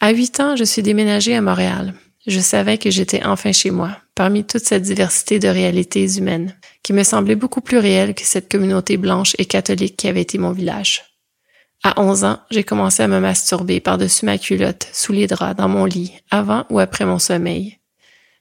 À 0.00 0.12
huit 0.12 0.40
ans, 0.40 0.56
je 0.56 0.64
suis 0.64 0.82
déménagée 0.82 1.34
à 1.34 1.42
Montréal. 1.42 1.94
Je 2.26 2.40
savais 2.40 2.78
que 2.78 2.90
j'étais 2.90 3.24
enfin 3.24 3.52
chez 3.52 3.70
moi, 3.70 3.96
parmi 4.14 4.44
toute 4.44 4.64
cette 4.64 4.82
diversité 4.82 5.38
de 5.38 5.48
réalités 5.48 6.16
humaines, 6.16 6.54
qui 6.82 6.92
me 6.92 7.02
semblait 7.02 7.34
beaucoup 7.34 7.60
plus 7.60 7.78
réelle 7.78 8.14
que 8.14 8.24
cette 8.24 8.50
communauté 8.50 8.96
blanche 8.96 9.34
et 9.38 9.46
catholique 9.46 9.96
qui 9.96 10.08
avait 10.08 10.22
été 10.22 10.38
mon 10.38 10.52
village. 10.52 11.04
À 11.82 11.98
11 11.98 12.24
ans, 12.24 12.40
j'ai 12.50 12.62
commencé 12.62 13.02
à 13.02 13.08
me 13.08 13.20
masturber 13.20 13.80
par-dessus 13.80 14.26
ma 14.26 14.36
culotte, 14.36 14.88
sous 14.92 15.12
les 15.12 15.26
draps, 15.26 15.56
dans 15.56 15.68
mon 15.68 15.86
lit, 15.86 16.12
avant 16.30 16.66
ou 16.68 16.78
après 16.78 17.06
mon 17.06 17.18
sommeil. 17.18 17.78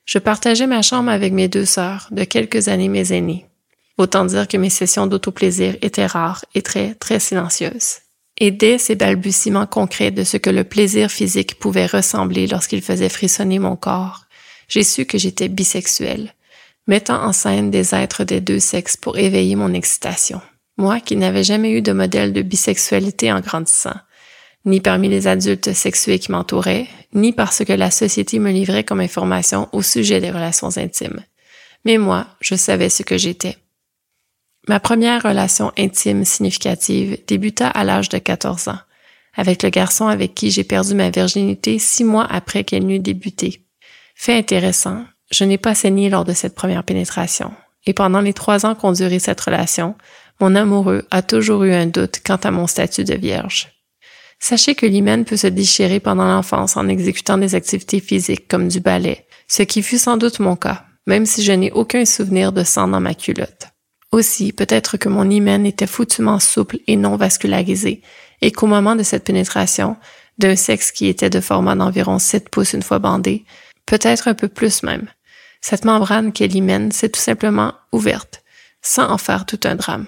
Je 0.03 0.19
partageais 0.19 0.67
ma 0.67 0.81
chambre 0.81 1.09
avec 1.09 1.31
mes 1.31 1.47
deux 1.47 1.65
sœurs, 1.65 2.09
de 2.11 2.25
quelques 2.25 2.67
années 2.67 2.89
mes 2.89 3.13
aînées. 3.13 3.48
Autant 3.99 4.23
dire 4.23 4.47
que 4.47 4.55
mes 4.55 4.69
sessions 4.69 5.07
d'autoplaisir 5.07 5.75
étaient 5.81 6.05
rares 6.05 6.45
et 6.55 6.61
très, 6.61 6.95
très 6.95 7.19
silencieuses. 7.19 7.97
Et 8.37 8.49
dès 8.49 8.77
ces 8.77 8.95
balbutiements 8.95 9.67
concrets 9.67 10.11
de 10.11 10.23
ce 10.23 10.37
que 10.37 10.49
le 10.49 10.63
plaisir 10.63 11.11
physique 11.11 11.59
pouvait 11.59 11.85
ressembler 11.85 12.47
lorsqu'il 12.47 12.81
faisait 12.81 13.09
frissonner 13.09 13.59
mon 13.59 13.75
corps, 13.75 14.23
j'ai 14.69 14.83
su 14.83 15.03
que 15.03 15.17
j'étais 15.17 15.49
bisexuelle, 15.49 16.33
mettant 16.87 17.21
en 17.21 17.33
scène 17.33 17.71
des 17.71 17.93
êtres 17.93 18.23
des 18.23 18.39
deux 18.39 18.61
sexes 18.61 18.95
pour 18.95 19.17
éveiller 19.17 19.57
mon 19.57 19.73
excitation. 19.73 20.39
Moi 20.77 21.01
qui 21.01 21.17
n'avais 21.17 21.43
jamais 21.43 21.73
eu 21.73 21.81
de 21.81 21.91
modèle 21.91 22.31
de 22.31 22.41
bisexualité 22.41 23.33
en 23.33 23.41
grandissant, 23.41 23.99
ni 24.63 24.79
parmi 24.79 25.09
les 25.09 25.27
adultes 25.27 25.73
sexués 25.73 26.19
qui 26.19 26.31
m'entouraient, 26.31 26.87
ni 27.13 27.33
parce 27.33 27.65
que 27.65 27.73
la 27.73 27.91
société 27.91 28.39
me 28.39 28.51
livrait 28.51 28.85
comme 28.85 29.01
information 29.01 29.67
au 29.73 29.81
sujet 29.81 30.21
des 30.21 30.31
relations 30.31 30.77
intimes. 30.77 31.19
Mais 31.83 31.97
moi, 31.97 32.27
je 32.39 32.55
savais 32.55 32.87
ce 32.87 33.03
que 33.03 33.17
j'étais. 33.17 33.57
Ma 34.69 34.79
première 34.79 35.23
relation 35.23 35.71
intime 35.79 36.23
significative 36.23 37.17
débuta 37.25 37.67
à 37.67 37.83
l'âge 37.83 38.07
de 38.07 38.19
14 38.19 38.67
ans, 38.67 38.77
avec 39.35 39.63
le 39.63 39.69
garçon 39.71 40.05
avec 40.05 40.35
qui 40.35 40.51
j'ai 40.51 40.63
perdu 40.63 40.93
ma 40.93 41.09
virginité 41.09 41.79
six 41.79 42.03
mois 42.03 42.27
après 42.29 42.63
qu'elle 42.63 42.85
n'eût 42.85 42.99
débuté. 42.99 43.65
Fait 44.13 44.37
intéressant, 44.37 45.05
je 45.31 45.43
n'ai 45.43 45.57
pas 45.57 45.73
saigné 45.73 46.11
lors 46.11 46.23
de 46.23 46.33
cette 46.33 46.53
première 46.53 46.83
pénétration, 46.83 47.51
et 47.87 47.93
pendant 47.93 48.21
les 48.21 48.33
trois 48.33 48.67
ans 48.67 48.75
qu'ont 48.75 48.91
duré 48.91 49.17
cette 49.17 49.41
relation, 49.41 49.95
mon 50.39 50.55
amoureux 50.55 51.07
a 51.09 51.23
toujours 51.23 51.63
eu 51.63 51.73
un 51.73 51.87
doute 51.87 52.21
quant 52.23 52.35
à 52.35 52.51
mon 52.51 52.67
statut 52.67 53.05
de 53.05 53.15
vierge. 53.15 53.69
Sachez 54.37 54.75
que 54.75 54.85
l'hymen 54.85 55.25
peut 55.25 55.35
se 55.35 55.47
déchirer 55.47 55.99
pendant 55.99 56.27
l'enfance 56.27 56.77
en 56.77 56.87
exécutant 56.87 57.39
des 57.39 57.55
activités 57.55 58.01
physiques 58.01 58.47
comme 58.47 58.67
du 58.67 58.81
ballet, 58.81 59.25
ce 59.47 59.63
qui 59.63 59.81
fut 59.81 59.97
sans 59.97 60.17
doute 60.17 60.39
mon 60.39 60.55
cas, 60.55 60.85
même 61.07 61.25
si 61.25 61.41
je 61.43 61.53
n'ai 61.53 61.71
aucun 61.71 62.05
souvenir 62.05 62.51
de 62.51 62.63
sang 62.63 62.87
dans 62.87 63.01
ma 63.01 63.15
culotte. 63.15 63.69
Aussi, 64.11 64.53
peut-être 64.53 64.97
que 64.97 65.09
mon 65.09 65.29
hymen 65.29 65.65
était 65.65 65.87
foutument 65.87 66.39
souple 66.39 66.79
et 66.87 66.95
non 66.95 67.15
vascularisé, 67.15 68.01
et 68.41 68.51
qu'au 68.51 68.67
moment 68.67 68.95
de 68.95 69.03
cette 69.03 69.23
pénétration, 69.23 69.97
d'un 70.37 70.55
sexe 70.55 70.91
qui 70.91 71.07
était 71.07 71.29
de 71.29 71.41
format 71.41 71.75
d'environ 71.75 72.17
7 72.17 72.49
pouces 72.49 72.73
une 72.73 72.81
fois 72.81 72.99
bandé, 72.99 73.45
peut-être 73.85 74.27
un 74.27 74.33
peu 74.33 74.47
plus 74.47 74.83
même, 74.83 75.07
cette 75.61 75.85
membrane 75.85 76.31
qu'est 76.31 76.47
l'hymen 76.47 76.91
s'est 76.91 77.09
tout 77.09 77.19
simplement 77.19 77.73
ouverte, 77.91 78.43
sans 78.81 79.09
en 79.09 79.17
faire 79.17 79.45
tout 79.45 79.59
un 79.65 79.75
drame. 79.75 80.07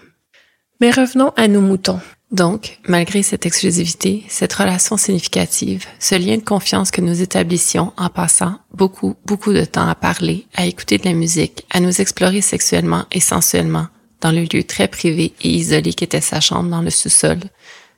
Mais 0.80 0.92
revenons 0.92 1.34
à 1.36 1.48
nos 1.48 1.62
moutons. 1.62 2.00
Donc, 2.32 2.80
malgré 2.88 3.24
cette 3.24 3.46
exclusivité, 3.46 4.24
cette 4.30 4.54
relation 4.54 4.96
significative, 4.96 5.86
ce 6.00 6.16
lien 6.16 6.38
de 6.38 6.44
confiance 6.44 6.90
que 6.90 7.02
nous 7.02 7.22
établissions 7.22 7.92
en 7.98 8.08
passant 8.08 8.56
beaucoup, 8.74 9.16
beaucoup 9.26 9.52
de 9.52 9.66
temps 9.66 9.88
à 9.88 9.96
parler, 9.96 10.48
à 10.56 10.66
écouter 10.66 10.98
de 10.98 11.06
la 11.06 11.14
musique, 11.14 11.66
à 11.72 11.82
nous 11.82 12.00
explorer 12.00 12.40
sexuellement 12.40 13.06
et 13.12 13.20
sensuellement, 13.20 13.88
dans 14.22 14.32
le 14.32 14.44
lieu 14.44 14.64
très 14.64 14.88
privé 14.88 15.34
et 15.42 15.50
isolé 15.50 15.94
qu'était 15.94 16.22
sa 16.22 16.40
chambre 16.40 16.70
dans 16.70 16.82
le 16.82 16.90
sous-sol, 16.90 17.40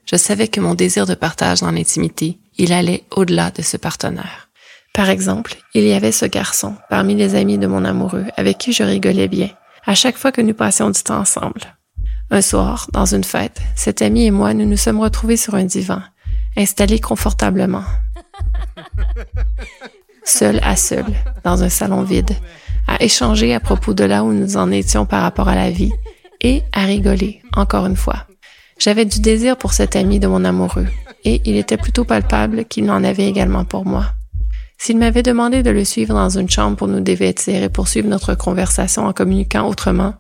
je 0.06 0.15
savais 0.15 0.48
que 0.48 0.60
mon 0.60 0.74
désir 0.74 1.06
de 1.06 1.15
partage 1.15 1.62
dans 1.62 1.72
l'intimité, 1.72 2.39
il 2.58 2.74
allait 2.74 3.04
au-delà 3.12 3.52
de 3.52 3.62
ce 3.62 3.78
partenaire. 3.78 4.50
Par 4.96 5.10
exemple, 5.10 5.56
il 5.76 5.84
y 5.84 5.93
avait 5.93 6.12
ce 6.12 6.26
garçon, 6.26 6.76
parmi 6.89 7.13
les 7.13 7.36
amis 7.36 7.60
de 7.60 7.67
mon 7.67 7.86
amoureux, 7.86 8.26
avec 8.36 8.58
qui 8.58 8.74
je 8.74 8.84
rigolais 8.84 9.28
bien, 9.28 9.50
à 9.86 9.93
chaque 9.93 10.17
fois 10.17 10.32
que 10.32 10.41
nous 10.41 10.54
passions 10.54 10.89
du 10.89 11.02
temps 11.02 11.19
ensemble. 11.19 11.76
Un 12.34 12.41
soir, 12.41 12.88
dans 12.91 13.06
une 13.06 13.24
fête, 13.24 13.62
cet 13.76 14.02
ami 14.02 14.26
et 14.26 14.32
moi, 14.32 14.56
nous 14.56 14.65
nous 14.65 14.76
sommes 14.76 15.00
retrouvés 15.00 15.38
sur 15.38 15.54
un 15.54 15.65
divan, 15.65 16.02
installés 16.58 17.00
confortablement. 17.00 17.84
Seul 20.24 20.60
à 20.63 20.76
seul, 20.76 21.06
dans 21.43 21.62
un 21.62 21.69
salon 21.69 22.02
vide, 22.02 22.32
à 22.88 23.04
échanger 23.04 23.54
à 23.54 23.60
propos 23.60 23.93
de 23.93 24.04
là 24.04 24.24
où 24.24 24.34
nous 24.34 24.58
en 24.58 24.72
étions 24.72 25.06
par 25.06 25.22
rapport 25.22 25.48
à 25.48 25.54
la 25.54 25.69
vie 25.69 25.91
et 26.41 26.63
à 26.72 26.86
rigoler, 26.86 27.43
encore 27.56 27.86
une 27.86 27.96
fois. 27.96 28.26
J'avais 28.80 29.06
du 29.06 29.19
désir 29.19 29.56
pour 29.56 29.74
cet 29.74 29.96
ami 29.96 30.19
de 30.19 30.26
mon 30.26 30.43
amoureux, 30.43 30.88
et 31.26 31.39
il 31.46 31.56
était 31.56 31.78
plutôt 31.78 32.04
palpable 32.04 32.65
qu'il 32.65 32.86
n'en 32.86 33.04
avait 33.04 33.28
également 33.28 33.63
pour 33.63 33.86
moi. 33.86 34.08
S'il 34.80 34.98
m'avait 34.98 35.22
demandé 35.22 35.62
de 35.62 35.69
le 35.69 35.86
suivre 35.86 36.15
dans 36.15 36.36
une 36.36 36.50
chambre 36.50 36.78
pour 36.78 36.88
nous 36.88 37.02
dévêtir 37.02 37.62
et 37.62 37.69
poursuivre 37.69 38.10
notre 38.10 38.34
conversation 38.34 39.06
en 39.06 39.13
communiquant 39.13 39.67
autrement, 39.67 40.15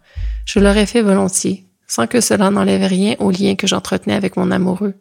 je 0.45 0.59
l'aurais 0.59 0.85
fait 0.85 1.01
volontiers, 1.01 1.65
sans 1.87 2.07
que 2.07 2.21
cela 2.21 2.49
n'enlève 2.49 2.87
rien 2.87 3.15
au 3.19 3.31
lien 3.31 3.55
que 3.55 3.67
j'entretenais 3.67 4.15
avec 4.15 4.37
mon 4.37 4.51
amoureux. 4.51 4.95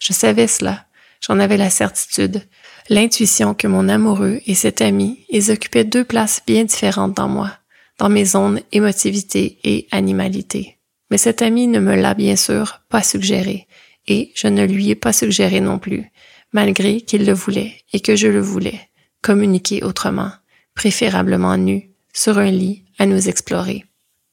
Je 0.00 0.12
savais 0.12 0.46
cela, 0.46 0.86
j'en 1.20 1.38
avais 1.38 1.56
la 1.56 1.70
certitude, 1.70 2.42
l'intuition 2.88 3.54
que 3.54 3.66
mon 3.66 3.88
amoureux 3.88 4.40
et 4.46 4.54
cet 4.54 4.82
ami, 4.82 5.24
ils 5.30 5.50
occupaient 5.50 5.84
deux 5.84 6.04
places 6.04 6.42
bien 6.46 6.64
différentes 6.64 7.14
dans 7.14 7.28
moi, 7.28 7.50
dans 7.98 8.08
mes 8.08 8.24
zones 8.24 8.60
émotivité 8.72 9.58
et 9.64 9.86
animalité. 9.90 10.78
Mais 11.10 11.18
cet 11.18 11.42
ami 11.42 11.66
ne 11.66 11.80
me 11.80 11.94
l'a 11.94 12.14
bien 12.14 12.36
sûr 12.36 12.80
pas 12.88 13.02
suggéré, 13.02 13.66
et 14.06 14.32
je 14.34 14.48
ne 14.48 14.64
lui 14.64 14.90
ai 14.90 14.94
pas 14.94 15.12
suggéré 15.12 15.60
non 15.60 15.78
plus, 15.78 16.10
malgré 16.52 17.00
qu'il 17.00 17.26
le 17.26 17.32
voulait 17.32 17.74
et 17.92 18.00
que 18.00 18.16
je 18.16 18.28
le 18.28 18.40
voulais, 18.40 18.80
communiquer 19.22 19.82
autrement, 19.82 20.30
préférablement 20.74 21.56
nu, 21.56 21.90
sur 22.12 22.38
un 22.38 22.50
lit, 22.50 22.84
à 22.98 23.06
nous 23.06 23.28
explorer. 23.28 23.84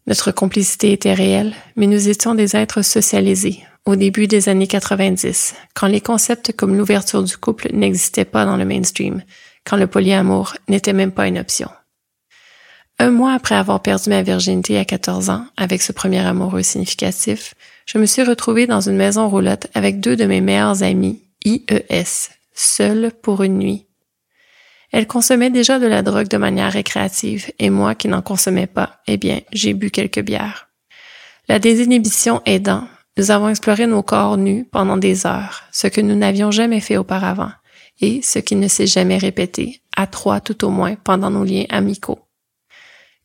Notre 0.07 0.31
complicité 0.31 0.91
était 0.91 1.13
réelle, 1.13 1.53
mais 1.75 1.87
nous 1.87 2.09
étions 2.09 2.33
des 2.35 2.55
êtres 2.55 2.81
socialisés 2.81 3.63
au 3.85 3.95
début 3.95 4.27
des 4.27 4.49
années 4.49 4.67
90, 4.67 5.55
quand 5.73 5.87
les 5.87 6.01
concepts 6.01 6.53
comme 6.55 6.77
l'ouverture 6.77 7.23
du 7.23 7.37
couple 7.37 7.69
n'existaient 7.73 8.25
pas 8.25 8.45
dans 8.45 8.57
le 8.57 8.65
mainstream, 8.65 9.23
quand 9.65 9.77
le 9.77 9.87
polyamour 9.87 10.53
n'était 10.67 10.93
même 10.93 11.11
pas 11.11 11.27
une 11.27 11.39
option. 11.39 11.69
Un 12.99 13.09
mois 13.09 13.33
après 13.33 13.55
avoir 13.55 13.81
perdu 13.81 14.09
ma 14.09 14.21
virginité 14.21 14.77
à 14.77 14.85
14 14.85 15.31
ans 15.31 15.45
avec 15.57 15.81
ce 15.81 15.91
premier 15.91 16.19
amoureux 16.19 16.61
significatif, 16.61 17.55
je 17.87 17.97
me 17.97 18.05
suis 18.05 18.21
retrouvée 18.23 18.67
dans 18.67 18.81
une 18.81 18.95
maison 18.95 19.27
roulotte 19.27 19.67
avec 19.73 19.99
deux 19.99 20.15
de 20.15 20.25
mes 20.25 20.41
meilleurs 20.41 20.83
amis, 20.83 21.23
IES, 21.43 22.29
seule 22.53 23.11
pour 23.23 23.41
une 23.41 23.57
nuit, 23.57 23.87
elle 24.91 25.07
consommait 25.07 25.49
déjà 25.49 25.79
de 25.79 25.87
la 25.87 26.01
drogue 26.01 26.27
de 26.27 26.37
manière 26.37 26.71
récréative 26.71 27.51
et 27.59 27.69
moi 27.69 27.95
qui 27.95 28.07
n'en 28.07 28.21
consommais 28.21 28.67
pas, 28.67 28.99
eh 29.07 29.17
bien, 29.17 29.41
j'ai 29.53 29.73
bu 29.73 29.89
quelques 29.89 30.21
bières. 30.21 30.69
La 31.47 31.59
désinhibition 31.59 32.41
aidant, 32.45 32.87
nous 33.17 33.31
avons 33.31 33.49
exploré 33.49 33.87
nos 33.87 34.03
corps 34.03 34.37
nus 34.37 34.65
pendant 34.71 34.97
des 34.97 35.25
heures, 35.25 35.63
ce 35.71 35.87
que 35.87 36.01
nous 36.01 36.15
n'avions 36.15 36.51
jamais 36.51 36.79
fait 36.79 36.97
auparavant 36.97 37.51
et 37.99 38.21
ce 38.21 38.39
qui 38.39 38.55
ne 38.55 38.67
s'est 38.67 38.87
jamais 38.87 39.17
répété, 39.17 39.81
à 39.95 40.07
trois 40.07 40.39
tout 40.39 40.65
au 40.65 40.69
moins, 40.69 40.95
pendant 40.95 41.29
nos 41.29 41.43
liens 41.43 41.65
amicaux. 41.69 42.19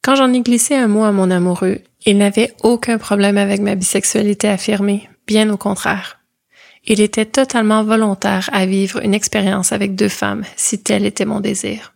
Quand 0.03 0.17
j'en 0.17 0.33
ai 0.33 0.41
glissé 0.41 0.75
un 0.75 0.87
mot 0.87 1.05
à 1.05 1.13
mon 1.13 1.31
amoureux, 1.31 1.81
il 2.05 2.19
n'avait 2.19 2.53
aucun 2.63 2.99
problème 2.99 3.39
avec 3.39 3.61
ma 3.61 3.75
bisexualité 3.75 4.49
affirmée, 4.49 5.09
bien 5.27 5.51
au 5.51 5.57
contraire. 5.57 6.16
Il 6.87 7.01
était 7.01 7.27
totalement 7.27 7.83
volontaire 7.83 8.49
à 8.53 8.65
vivre 8.65 9.03
une 9.03 9.15
expérience 9.15 9.73
avec 9.73 9.97
deux 9.97 10.09
femmes 10.09 10.45
si 10.57 10.83
tel 10.83 11.05
était 11.05 11.25
mon 11.25 11.41
désir. 11.41 11.95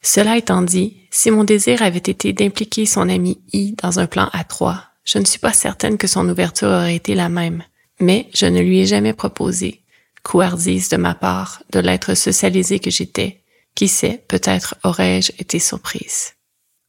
Cela 0.00 0.36
étant 0.36 0.62
dit, 0.62 0.96
si 1.10 1.32
mon 1.32 1.42
désir 1.42 1.82
avait 1.82 1.98
été 1.98 2.32
d'impliquer 2.32 2.86
son 2.86 3.08
ami 3.08 3.40
I 3.52 3.74
dans 3.82 3.98
un 3.98 4.06
plan 4.06 4.30
à 4.32 4.44
trois, 4.44 4.84
je 5.04 5.18
ne 5.18 5.24
suis 5.24 5.40
pas 5.40 5.52
certaine 5.52 5.98
que 5.98 6.06
son 6.06 6.28
ouverture 6.28 6.68
aurait 6.68 6.94
été 6.94 7.16
la 7.16 7.28
même, 7.28 7.64
mais 7.98 8.28
je 8.32 8.46
ne 8.46 8.60
lui 8.60 8.78
ai 8.78 8.86
jamais 8.86 9.12
proposé, 9.12 9.82
couardise 10.22 10.88
de 10.88 10.96
ma 10.96 11.14
part, 11.14 11.62
de 11.72 11.80
l'être 11.80 12.14
socialisé 12.14 12.78
que 12.78 12.90
j'étais. 12.90 13.42
Qui 13.74 13.88
sait, 13.88 14.24
peut-être 14.28 14.76
aurais-je 14.84 15.32
été 15.38 15.58
surprise. 15.58 16.34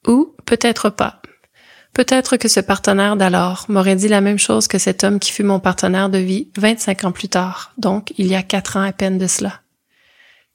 Ou 0.07 0.35
peut-être 0.45 0.89
pas. 0.89 1.21
Peut-être 1.93 2.37
que 2.37 2.47
ce 2.47 2.59
partenaire 2.59 3.15
d'alors 3.15 3.65
m'aurait 3.67 3.95
dit 3.95 4.07
la 4.07 4.21
même 4.21 4.39
chose 4.39 4.67
que 4.67 4.77
cet 4.77 5.03
homme 5.03 5.19
qui 5.19 5.31
fut 5.31 5.43
mon 5.43 5.59
partenaire 5.59 6.09
de 6.09 6.17
vie 6.17 6.49
25 6.57 7.03
ans 7.05 7.11
plus 7.11 7.29
tard, 7.29 7.73
donc 7.77 8.13
il 8.17 8.27
y 8.27 8.35
a 8.35 8.43
quatre 8.43 8.77
ans 8.77 8.83
à 8.83 8.91
peine 8.91 9.17
de 9.17 9.27
cela. 9.27 9.61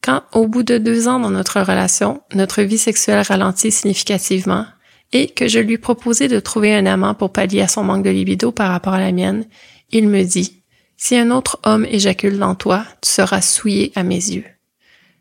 Quand, 0.02 0.22
au 0.32 0.46
bout 0.46 0.62
de 0.62 0.78
deux 0.78 1.08
ans 1.08 1.18
dans 1.18 1.30
notre 1.30 1.60
relation, 1.60 2.22
notre 2.34 2.62
vie 2.62 2.78
sexuelle 2.78 3.24
ralentit 3.26 3.70
significativement 3.70 4.66
et 5.12 5.28
que 5.28 5.48
je 5.48 5.58
lui 5.58 5.78
proposais 5.78 6.28
de 6.28 6.40
trouver 6.40 6.74
un 6.74 6.86
amant 6.86 7.14
pour 7.14 7.32
pallier 7.32 7.62
à 7.62 7.68
son 7.68 7.84
manque 7.84 8.04
de 8.04 8.10
libido 8.10 8.52
par 8.52 8.70
rapport 8.70 8.94
à 8.94 9.00
la 9.00 9.12
mienne, 9.12 9.46
il 9.90 10.08
me 10.08 10.22
dit, 10.22 10.62
si 10.96 11.16
un 11.16 11.30
autre 11.30 11.58
homme 11.64 11.86
éjacule 11.86 12.38
dans 12.38 12.54
toi, 12.54 12.84
tu 13.00 13.10
seras 13.10 13.40
souillé 13.40 13.92
à 13.94 14.02
mes 14.02 14.16
yeux. 14.16 14.44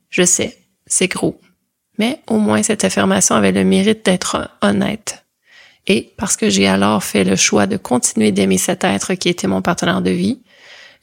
Je 0.09 0.23
sais, 0.23 0.57
c'est 0.85 1.07
gros. 1.07 1.39
Mais 1.97 2.19
au 2.27 2.37
moins 2.37 2.63
cette 2.63 2.83
affirmation 2.83 3.35
avait 3.35 3.51
le 3.51 3.63
mérite 3.63 4.05
d'être 4.05 4.49
honnête. 4.61 5.22
Et 5.87 6.13
parce 6.17 6.37
que 6.37 6.49
j'ai 6.49 6.67
alors 6.67 7.03
fait 7.03 7.23
le 7.23 7.35
choix 7.35 7.67
de 7.67 7.77
continuer 7.77 8.31
d'aimer 8.31 8.57
cet 8.57 8.83
être 8.83 9.13
qui 9.15 9.29
était 9.29 9.47
mon 9.47 9.61
partenaire 9.61 10.01
de 10.01 10.11
vie, 10.11 10.39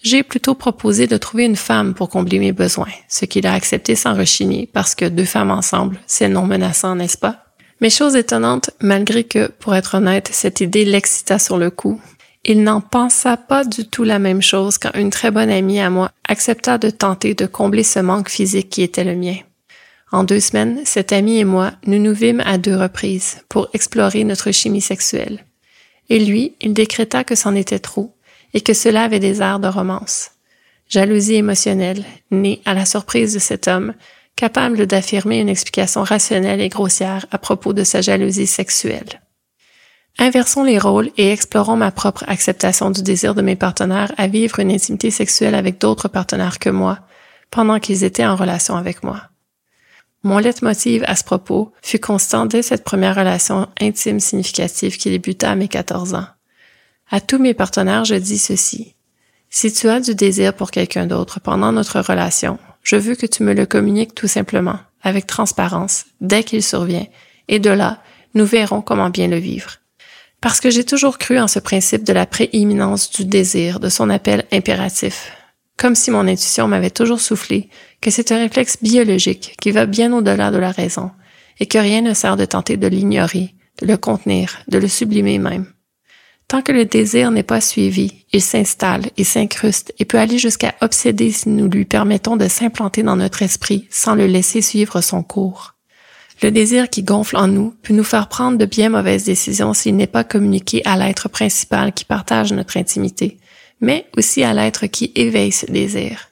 j'ai 0.02 0.22
plutôt 0.22 0.54
proposé 0.54 1.06
de 1.06 1.18
trouver 1.18 1.44
une 1.44 1.56
femme 1.56 1.92
pour 1.92 2.08
combler 2.08 2.38
mes 2.38 2.52
besoins, 2.52 2.88
ce 3.08 3.26
qu'il 3.26 3.46
a 3.46 3.52
accepté 3.52 3.94
sans 3.94 4.14
rechigner 4.14 4.68
parce 4.72 4.94
que 4.94 5.04
deux 5.04 5.26
femmes 5.26 5.50
ensemble, 5.50 6.00
c'est 6.06 6.28
non 6.28 6.46
menaçant, 6.46 6.94
n'est-ce 6.94 7.18
pas? 7.18 7.44
Mais 7.82 7.90
chose 7.90 8.16
étonnante, 8.16 8.70
malgré 8.80 9.24
que, 9.24 9.48
pour 9.48 9.74
être 9.74 9.96
honnête, 9.96 10.28
cette 10.32 10.60
idée 10.60 10.84
l'excita 10.84 11.38
sur 11.38 11.58
le 11.58 11.70
coup, 11.70 12.00
il 12.44 12.62
n'en 12.62 12.80
pensa 12.80 13.36
pas 13.36 13.64
du 13.64 13.86
tout 13.86 14.04
la 14.04 14.18
même 14.18 14.42
chose 14.42 14.78
quand 14.78 14.92
une 14.94 15.10
très 15.10 15.30
bonne 15.30 15.50
amie 15.50 15.80
à 15.80 15.90
moi 15.90 16.10
accepta 16.26 16.78
de 16.78 16.88
tenter 16.88 17.34
de 17.34 17.46
combler 17.46 17.82
ce 17.82 18.00
manque 18.00 18.30
physique 18.30 18.70
qui 18.70 18.82
était 18.82 19.04
le 19.04 19.16
mien. 19.16 19.36
En 20.12 20.24
deux 20.24 20.40
semaines, 20.40 20.80
cette 20.84 21.12
amie 21.12 21.38
et 21.38 21.44
moi, 21.44 21.72
nous 21.86 22.00
nous 22.00 22.12
vîmes 22.12 22.42
à 22.44 22.58
deux 22.58 22.76
reprises 22.76 23.42
pour 23.48 23.68
explorer 23.74 24.24
notre 24.24 24.50
chimie 24.50 24.80
sexuelle. 24.80 25.44
Et 26.08 26.18
lui, 26.18 26.56
il 26.60 26.72
décréta 26.72 27.22
que 27.22 27.36
c'en 27.36 27.54
était 27.54 27.78
trop 27.78 28.16
et 28.52 28.60
que 28.60 28.74
cela 28.74 29.04
avait 29.04 29.20
des 29.20 29.40
airs 29.40 29.60
de 29.60 29.68
romance. 29.68 30.32
Jalousie 30.88 31.36
émotionnelle, 31.36 32.04
née 32.32 32.60
à 32.64 32.74
la 32.74 32.84
surprise 32.84 33.32
de 33.32 33.38
cet 33.38 33.68
homme, 33.68 33.94
capable 34.34 34.86
d'affirmer 34.86 35.38
une 35.38 35.48
explication 35.48 36.02
rationnelle 36.02 36.60
et 36.60 36.68
grossière 36.68 37.26
à 37.30 37.38
propos 37.38 37.72
de 37.72 37.84
sa 37.84 38.00
jalousie 38.00 38.48
sexuelle. 38.48 39.20
Inversons 40.18 40.64
les 40.64 40.78
rôles 40.78 41.10
et 41.16 41.30
explorons 41.30 41.76
ma 41.76 41.92
propre 41.92 42.24
acceptation 42.26 42.90
du 42.90 43.02
désir 43.04 43.36
de 43.36 43.42
mes 43.42 43.54
partenaires 43.54 44.12
à 44.16 44.26
vivre 44.26 44.58
une 44.58 44.72
intimité 44.72 45.12
sexuelle 45.12 45.54
avec 45.54 45.78
d'autres 45.78 46.08
partenaires 46.08 46.58
que 46.58 46.70
moi, 46.70 46.98
pendant 47.52 47.78
qu'ils 47.78 48.02
étaient 48.02 48.26
en 48.26 48.34
relation 48.34 48.74
avec 48.74 49.04
moi. 49.04 49.30
Mon 50.22 50.38
leitmotiv 50.38 51.02
à 51.06 51.16
ce 51.16 51.24
propos 51.24 51.72
fut 51.80 51.98
constant 51.98 52.44
dès 52.44 52.62
cette 52.62 52.84
première 52.84 53.16
relation 53.16 53.68
intime 53.80 54.20
significative 54.20 54.98
qui 54.98 55.08
débuta 55.08 55.50
à 55.50 55.54
mes 55.54 55.68
14 55.68 56.14
ans. 56.14 56.26
À 57.10 57.20
tous 57.20 57.38
mes 57.38 57.54
partenaires, 57.54 58.04
je 58.04 58.14
dis 58.16 58.38
ceci. 58.38 58.94
Si 59.48 59.72
tu 59.72 59.88
as 59.88 60.00
du 60.00 60.14
désir 60.14 60.54
pour 60.54 60.70
quelqu'un 60.70 61.06
d'autre 61.06 61.40
pendant 61.40 61.72
notre 61.72 62.00
relation, 62.00 62.58
je 62.82 62.96
veux 62.96 63.14
que 63.14 63.26
tu 63.26 63.42
me 63.42 63.54
le 63.54 63.66
communiques 63.66 64.14
tout 64.14 64.28
simplement, 64.28 64.78
avec 65.02 65.26
transparence, 65.26 66.04
dès 66.20 66.44
qu'il 66.44 66.62
survient, 66.62 67.06
et 67.48 67.58
de 67.58 67.70
là, 67.70 68.02
nous 68.34 68.44
verrons 68.44 68.82
comment 68.82 69.10
bien 69.10 69.26
le 69.26 69.38
vivre. 69.38 69.78
Parce 70.40 70.60
que 70.60 70.70
j'ai 70.70 70.84
toujours 70.84 71.18
cru 71.18 71.38
en 71.38 71.48
ce 71.48 71.58
principe 71.58 72.04
de 72.04 72.12
la 72.12 72.26
prééminence 72.26 73.10
du 73.10 73.24
désir, 73.24 73.80
de 73.80 73.88
son 73.88 74.08
appel 74.08 74.44
impératif, 74.52 75.32
comme 75.80 75.94
si 75.94 76.10
mon 76.10 76.28
intuition 76.28 76.68
m'avait 76.68 76.90
toujours 76.90 77.20
soufflé 77.20 77.70
que 78.02 78.10
c'est 78.10 78.32
un 78.32 78.38
réflexe 78.38 78.76
biologique 78.82 79.56
qui 79.60 79.70
va 79.70 79.86
bien 79.86 80.12
au-delà 80.12 80.50
de 80.50 80.58
la 80.58 80.72
raison 80.72 81.10
et 81.58 81.64
que 81.64 81.78
rien 81.78 82.02
ne 82.02 82.12
sert 82.12 82.36
de 82.36 82.44
tenter 82.44 82.76
de 82.76 82.86
l'ignorer, 82.86 83.54
de 83.80 83.86
le 83.86 83.96
contenir, 83.96 84.58
de 84.68 84.76
le 84.76 84.88
sublimer 84.88 85.38
même. 85.38 85.66
Tant 86.48 86.60
que 86.60 86.72
le 86.72 86.84
désir 86.84 87.30
n'est 87.30 87.42
pas 87.42 87.62
suivi, 87.62 88.24
il 88.32 88.42
s'installe 88.42 89.06
et 89.16 89.24
s'incruste 89.24 89.94
et 89.98 90.04
peut 90.04 90.18
aller 90.18 90.36
jusqu'à 90.36 90.74
obséder 90.82 91.30
si 91.30 91.48
nous 91.48 91.68
lui 91.68 91.86
permettons 91.86 92.36
de 92.36 92.48
s'implanter 92.48 93.02
dans 93.02 93.16
notre 93.16 93.42
esprit 93.42 93.88
sans 93.88 94.14
le 94.14 94.26
laisser 94.26 94.60
suivre 94.60 95.00
son 95.00 95.22
cours. 95.22 95.76
Le 96.42 96.50
désir 96.50 96.90
qui 96.90 97.04
gonfle 97.04 97.36
en 97.36 97.48
nous 97.48 97.74
peut 97.82 97.94
nous 97.94 98.04
faire 98.04 98.28
prendre 98.28 98.58
de 98.58 98.66
bien 98.66 98.90
mauvaises 98.90 99.24
décisions 99.24 99.72
s'il 99.72 99.96
n'est 99.96 100.06
pas 100.06 100.24
communiqué 100.24 100.82
à 100.84 100.98
l'être 100.98 101.28
principal 101.30 101.92
qui 101.92 102.04
partage 102.04 102.52
notre 102.52 102.76
intimité, 102.76 103.38
mais 103.80 104.06
aussi 104.16 104.42
à 104.42 104.52
l'être 104.52 104.86
qui 104.86 105.12
éveille 105.14 105.52
ce 105.52 105.66
désir. 105.66 106.28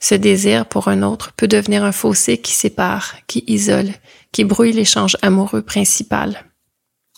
Ce 0.00 0.14
désir 0.14 0.66
pour 0.66 0.88
un 0.88 1.02
autre 1.02 1.32
peut 1.36 1.48
devenir 1.48 1.84
un 1.84 1.92
fossé 1.92 2.38
qui 2.38 2.52
sépare, 2.52 3.16
qui 3.26 3.44
isole, 3.46 3.90
qui 4.32 4.44
brouille 4.44 4.72
l'échange 4.72 5.16
amoureux 5.22 5.62
principal. 5.62 6.44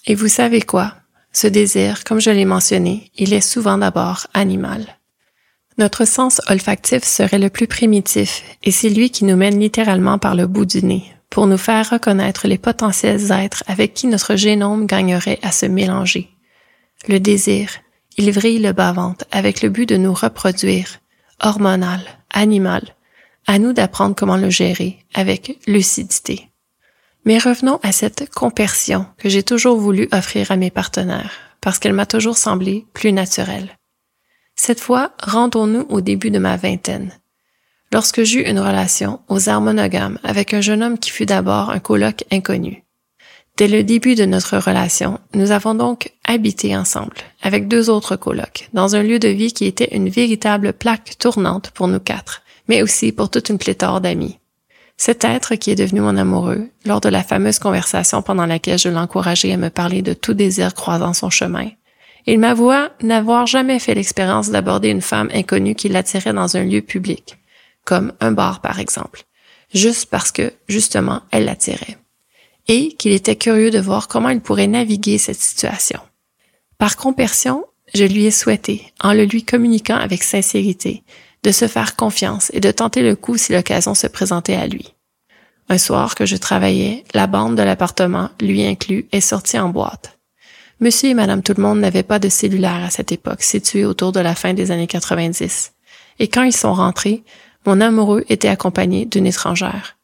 Et 0.07 0.15
vous 0.15 0.29
savez 0.29 0.63
quoi? 0.63 0.95
Ce 1.33 1.47
désir, 1.47 2.05
comme 2.05 2.21
je 2.21 2.31
l'ai 2.31 2.45
mentionné, 2.45 3.11
il 3.17 3.33
est 3.33 3.41
souvent 3.41 3.79
d'abord 3.79 4.27
animal. 4.35 4.99
Notre 5.79 6.05
sens 6.05 6.41
olfactif 6.49 7.05
serait 7.05 7.39
le 7.39 7.51
plus 7.51 7.67
primitif 7.67 8.43
et 8.63 8.71
c'est 8.71 8.91
lui 8.91 9.11
qui 9.11 9.25
nous 9.25 9.37
mène 9.37 9.61
littéralement 9.61 10.19
par 10.19 10.35
le 10.35 10.47
bout 10.47 10.67
du 10.67 10.83
nez 10.83 11.05
pour 11.31 11.47
nous 11.47 11.57
faire 11.57 11.89
reconnaître 11.91 12.49
les 12.49 12.59
potentiels 12.59 13.31
êtres 13.31 13.63
avec 13.69 13.95
qui 13.95 14.09
notre 14.09 14.35
génome 14.35 14.87
gagnerait 14.87 15.39
à 15.43 15.53
se 15.53 15.67
mélanger. 15.67 16.29
Le 17.09 17.21
désir, 17.21 17.71
il 18.17 18.31
vrille 18.33 18.59
le 18.59 18.73
bas-ventre 18.73 19.25
avec 19.31 19.63
le 19.63 19.69
but 19.69 19.89
de 19.89 19.97
nous 19.97 20.15
reproduire, 20.15 20.99
hormonal, 21.41 22.01
animal. 22.31 22.83
À 23.47 23.59
nous 23.59 23.73
d'apprendre 23.73 24.15
comment 24.15 24.37
le 24.37 24.51
gérer 24.51 24.99
avec 25.15 25.59
lucidité. 25.67 26.51
Mais 27.25 27.39
revenons 27.39 27.81
à 27.83 27.91
cette 27.91 28.31
compersion 28.31 29.07
que 29.19 29.29
j'ai 29.29 29.43
toujours 29.43 29.77
voulu 29.79 30.09
offrir 30.13 30.51
à 30.51 30.57
mes 30.57 30.71
partenaires, 30.71 31.33
parce 31.61 31.79
qu'elle 31.79 31.93
m'a 31.93 32.07
toujours 32.07 32.37
semblé 32.37 32.87
plus 32.93 33.13
naturelle. 33.13 33.77
Cette 34.57 34.81
fois, 34.81 35.13
rendons-nous 35.23 35.87
au 35.89 36.01
début 36.01 36.31
de 36.31 36.39
ma 36.39 36.57
vingtaine. 36.57 37.13
Lorsque 37.93 38.23
j'eus 38.23 38.49
une 38.49 38.61
relation 38.61 39.21
aux 39.29 39.49
arts 39.49 39.63
monogames 39.63 40.19
avec 40.23 40.55
un 40.55 40.61
jeune 40.61 40.83
homme 40.83 40.99
qui 40.99 41.11
fut 41.11 41.27
d'abord 41.27 41.71
un 41.71 41.81
coloc 41.81 42.25
inconnu. 42.31 42.85
Dès 43.61 43.69
le 43.69 43.85
début 43.85 44.15
de 44.15 44.25
notre 44.25 44.57
relation, 44.57 45.21
nous 45.35 45.51
avons 45.51 45.75
donc 45.75 46.15
habité 46.25 46.75
ensemble, 46.75 47.19
avec 47.43 47.69
deux 47.69 47.91
autres 47.91 48.17
colocs, 48.17 48.71
dans 48.73 48.97
un 48.97 49.03
lieu 49.03 49.19
de 49.19 49.29
vie 49.29 49.53
qui 49.53 49.67
était 49.67 49.95
une 49.95 50.09
véritable 50.09 50.73
plaque 50.73 51.19
tournante 51.19 51.71
pour 51.73 51.87
nous 51.87 52.01
quatre, 52.01 52.41
mais 52.69 52.81
aussi 52.81 53.13
pour 53.13 53.29
toute 53.29 53.51
une 53.51 53.59
pléthore 53.59 54.01
d'amis. 54.01 54.39
Cet 54.97 55.25
être 55.25 55.57
qui 55.57 55.71
est 55.71 55.75
devenu 55.75 56.01
mon 56.01 56.17
amoureux, 56.17 56.71
lors 56.87 57.03
de 57.03 57.11
la 57.11 57.23
fameuse 57.23 57.59
conversation 57.59 58.23
pendant 58.23 58.47
laquelle 58.47 58.79
je 58.79 58.89
l'encourageais 58.89 59.53
à 59.53 59.59
me 59.59 59.69
parler 59.69 60.01
de 60.01 60.15
tout 60.15 60.33
désir 60.33 60.73
croisant 60.73 61.13
son 61.13 61.29
chemin, 61.29 61.69
il 62.25 62.39
m'avoua 62.39 62.89
n'avoir 63.03 63.47
jamais 63.47 63.79
fait 63.79 63.95
l'expérience 63.95 64.49
d'aborder 64.49 64.89
une 64.89 65.03
femme 65.03 65.29
inconnue 65.35 65.75
qui 65.75 65.91
l'attirait 65.91 66.33
dans 66.33 66.57
un 66.57 66.65
lieu 66.65 66.81
public, 66.81 67.37
comme 67.85 68.15
un 68.21 68.33
bar 68.33 68.63
par 68.63 68.81
exemple, 68.81 69.25
juste 69.75 70.09
parce 70.09 70.33
que, 70.33 70.51
justement, 70.67 71.21
elle 71.31 71.45
l'attirait 71.45 71.99
et 72.71 72.93
qu'il 72.93 73.11
était 73.11 73.35
curieux 73.35 73.73
de 73.73 73.81
voir 73.81 74.07
comment 74.07 74.29
il 74.29 74.41
pourrait 74.41 74.69
naviguer 74.69 75.19
cette 75.19 75.41
situation. 75.41 75.99
Par 76.79 76.97
compersion, 76.97 77.65
je 77.95 78.05
lui 78.05 78.27
ai 78.27 78.31
souhaité, 78.31 78.93
en 79.01 79.13
le 79.13 79.25
lui 79.25 79.43
communiquant 79.43 79.97
avec 79.97 80.23
sincérité, 80.23 81.03
de 81.43 81.51
se 81.51 81.67
faire 81.67 81.97
confiance 81.97 82.49
et 82.55 82.61
de 82.61 82.71
tenter 82.71 83.03
le 83.03 83.17
coup 83.17 83.37
si 83.37 83.53
l'occasion 83.53 83.97
se 83.97 84.07
présentait 84.07 84.55
à 84.55 84.69
lui. 84.69 84.95
Un 85.69 85.79
soir 85.79 86.15
que 86.15 86.27
je 86.27 86.37
travaillais, 86.37 87.03
la 87.13 87.27
bande 87.27 87.57
de 87.57 87.63
l'appartement, 87.65 88.31
lui 88.41 88.65
inclus, 88.65 89.09
est 89.11 89.21
sortie 89.21 89.59
en 89.59 89.71
boîte. 89.71 90.21
Monsieur 90.79 91.11
et 91.11 91.15
Madame 91.15 91.43
Tout-le-Monde 91.43 91.81
n'avaient 91.81 92.05
pas 92.05 92.21
de 92.21 92.29
cellulaire 92.29 92.85
à 92.85 92.91
cette 92.91 93.11
époque, 93.11 93.43
situé 93.43 93.85
autour 93.85 94.13
de 94.13 94.21
la 94.21 94.37
fin 94.37 94.55
des 94.55 94.71
années 94.71 94.87
90. 94.87 95.73
Et 96.21 96.29
quand 96.29 96.45
ils 96.45 96.57
sont 96.57 96.75
rentrés, 96.75 97.25
mon 97.67 97.81
amoureux 97.81 98.25
était 98.29 98.47
accompagné 98.47 99.07
d'une 99.07 99.27
étrangère. 99.27 99.97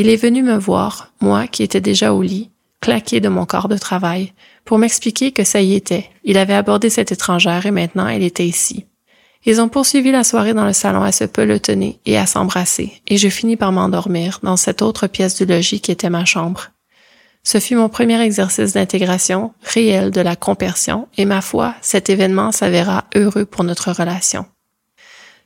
Il 0.00 0.08
est 0.08 0.16
venu 0.16 0.44
me 0.44 0.56
voir, 0.56 1.12
moi 1.20 1.48
qui 1.48 1.64
étais 1.64 1.80
déjà 1.80 2.12
au 2.12 2.22
lit, 2.22 2.52
claqué 2.80 3.18
de 3.18 3.28
mon 3.28 3.46
corps 3.46 3.66
de 3.66 3.76
travail, 3.76 4.32
pour 4.64 4.78
m'expliquer 4.78 5.32
que 5.32 5.42
ça 5.42 5.60
y 5.60 5.74
était. 5.74 6.08
Il 6.22 6.38
avait 6.38 6.54
abordé 6.54 6.88
cette 6.88 7.10
étrangère 7.10 7.66
et 7.66 7.72
maintenant 7.72 8.06
elle 8.06 8.22
était 8.22 8.46
ici. 8.46 8.86
Ils 9.44 9.60
ont 9.60 9.68
poursuivi 9.68 10.12
la 10.12 10.22
soirée 10.22 10.54
dans 10.54 10.66
le 10.66 10.72
salon 10.72 11.02
à 11.02 11.10
se 11.10 11.24
pelotonner 11.24 11.98
et 12.06 12.16
à 12.16 12.26
s'embrasser, 12.26 12.92
et 13.08 13.16
je 13.16 13.28
finis 13.28 13.56
par 13.56 13.72
m'endormir 13.72 14.38
dans 14.44 14.56
cette 14.56 14.82
autre 14.82 15.08
pièce 15.08 15.34
du 15.34 15.46
logis 15.46 15.80
qui 15.80 15.90
était 15.90 16.10
ma 16.10 16.24
chambre. 16.24 16.68
Ce 17.42 17.58
fut 17.58 17.74
mon 17.74 17.88
premier 17.88 18.20
exercice 18.20 18.74
d'intégration 18.74 19.52
réel 19.64 20.12
de 20.12 20.20
la 20.20 20.36
compersion, 20.36 21.08
et 21.16 21.24
ma 21.24 21.40
foi, 21.40 21.74
cet 21.80 22.08
événement 22.08 22.52
s'avéra 22.52 23.06
heureux 23.16 23.46
pour 23.46 23.64
notre 23.64 23.90
relation. 23.90 24.46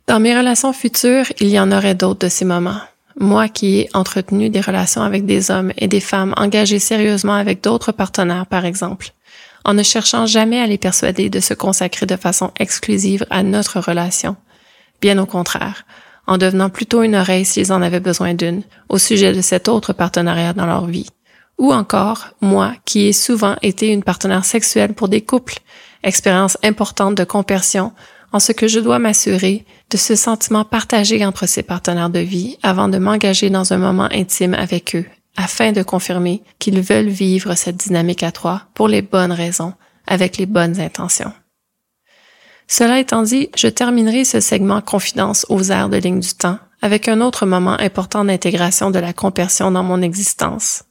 Dans 0.07 0.21
mes 0.21 0.37
relations 0.37 0.75
futures, 0.75 1.33
il 1.41 1.49
y 1.49 1.59
en 1.59 1.73
aurait 1.73 1.95
d'autres 1.95 2.27
de 2.27 2.29
ces 2.29 2.45
moments. 2.45 2.83
Moi 3.19 3.49
qui 3.49 3.81
ai 3.81 3.91
entretenu 3.95 4.51
des 4.51 4.61
relations 4.61 5.03
avec 5.03 5.27
des 5.27 5.51
hommes 5.51 5.73
et 5.77 5.89
des 5.89 6.01
femmes 6.01 6.35
engagés 6.37 6.79
sérieusement 6.79 7.35
avec 7.35 7.63
d'autres 7.63 7.93
partenaires, 7.93 8.47
par 8.47 8.65
exemple, 8.65 9.11
en 9.65 9.75
ne 9.75 9.83
cherchant 9.83 10.27
jamais 10.27 10.61
à 10.61 10.67
les 10.67 10.79
persuader 10.79 11.31
de 11.31 11.41
se 11.41 11.55
consacrer 11.55 12.07
de 12.07 12.17
façon 12.17 12.51
exclusive 12.59 13.27
à 13.31 13.43
notre 13.43 13.81
relation. 13.81 14.37
Bien 15.01 15.19
au 15.19 15.27
contraire, 15.27 15.85
en 16.27 16.39
devenant 16.39 16.71
plutôt 16.71 17.03
une 17.03 17.17
oreille 17.17 17.45
s'ils 17.45 17.73
en 17.73 17.83
avaient 17.83 18.01
besoin 18.01 18.35
d'une 18.35 18.63
au 18.89 18.99
sujet 18.99 19.33
de 19.33 19.41
cet 19.41 19.69
autre 19.69 19.93
partenariat 19.93 20.53
dans 20.53 20.67
leur 20.67 20.87
vie. 20.87 21.09
Ou 21.59 21.73
encore, 21.73 22.29
moi 22.41 22.73
qui 22.85 23.07
ai 23.09 23.13
souvent 23.13 23.57
été 23.63 23.89
une 23.89 24.03
partenaire 24.03 24.45
sexuelle 24.45 24.95
pour 24.95 25.09
des 25.09 25.21
couples, 25.21 25.59
expérience 26.03 26.59
importante 26.63 27.15
de 27.15 27.25
compersion, 27.25 27.93
en 28.33 28.41
ce 28.41 28.53
que 28.53 28.67
je 28.67 28.81
dois 28.81 28.99
m'assurer 28.99 29.65
de 29.91 29.97
ce 29.97 30.15
sentiment 30.17 30.65
partagé 30.65 31.25
entre 31.25 31.47
ses 31.47 31.63
partenaires 31.63 32.11
de 32.11 32.19
vie 32.19 32.59
avant 32.63 32.89
de 32.89 32.99
m'engager 32.99 33.51
dans 33.51 33.73
un 33.73 33.79
moment 33.79 34.09
intime 34.11 34.55
avec 34.55 34.97
eux, 34.97 35.05
afin 35.37 35.73
de 35.73 35.83
confirmer 35.83 36.43
qu'ils 36.59 36.81
veulent 36.81 37.09
vivre 37.09 37.55
cette 37.55 37.77
dynamique 37.77 38.23
à 38.23 38.33
trois 38.33 38.63
pour 38.75 38.89
les 38.89 39.03
bonnes 39.03 39.33
raisons, 39.33 39.75
avec 40.07 40.39
les 40.39 40.47
bonnes 40.47 40.81
intentions. 40.81 41.33
Cela 42.67 43.01
étant 43.01 43.23
dit, 43.23 43.51
je 43.55 43.69
terminerai 43.69 44.25
ce 44.25 44.41
segment 44.41 44.81
confidence 44.81 45.45
aux 45.49 45.71
airs 45.71 45.91
de 45.91 45.99
ligne 45.99 46.21
du 46.21 46.35
temps 46.35 46.59
avec 46.81 47.07
un 47.07 47.21
autre 47.21 47.47
moment 47.47 47.79
important 47.79 48.25
d'intégration 48.25 48.91
de 48.91 48.99
la 48.99 49.13
compersion 49.13 49.71
dans 49.71 49.85
mon 49.85 50.03
existence. 50.03 50.83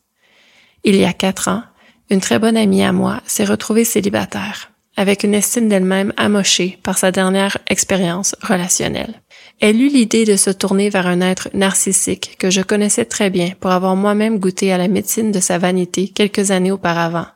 Il 0.83 0.95
y 0.95 1.05
a 1.05 1.11
quatre 1.11 1.49
ans, 1.49 1.63
une 2.09 2.21
très 2.21 2.39
bonne 2.39 2.57
amie 2.57 2.83
à 2.83 2.93
moi 2.93 3.21
s'est 3.25 3.45
retrouvée 3.45 3.83
célibataire 3.83 4.70
avec 4.97 5.23
une 5.23 5.33
estime 5.33 5.69
d'elle-même 5.69 6.13
amochée 6.17 6.77
par 6.83 6.97
sa 6.97 7.11
dernière 7.11 7.57
expérience 7.67 8.35
relationnelle. 8.41 9.21
Elle 9.59 9.81
eut 9.81 9.89
l'idée 9.89 10.25
de 10.25 10.35
se 10.35 10.49
tourner 10.49 10.89
vers 10.89 11.07
un 11.07 11.21
être 11.21 11.49
narcissique 11.53 12.35
que 12.39 12.49
je 12.49 12.61
connaissais 12.61 13.05
très 13.05 13.29
bien 13.29 13.51
pour 13.59 13.71
avoir 13.71 13.95
moi-même 13.95 14.39
goûté 14.39 14.73
à 14.73 14.77
la 14.77 14.87
médecine 14.87 15.31
de 15.31 15.39
sa 15.39 15.57
vanité 15.57 16.07
quelques 16.07 16.51
années 16.51 16.71
auparavant, 16.71 17.27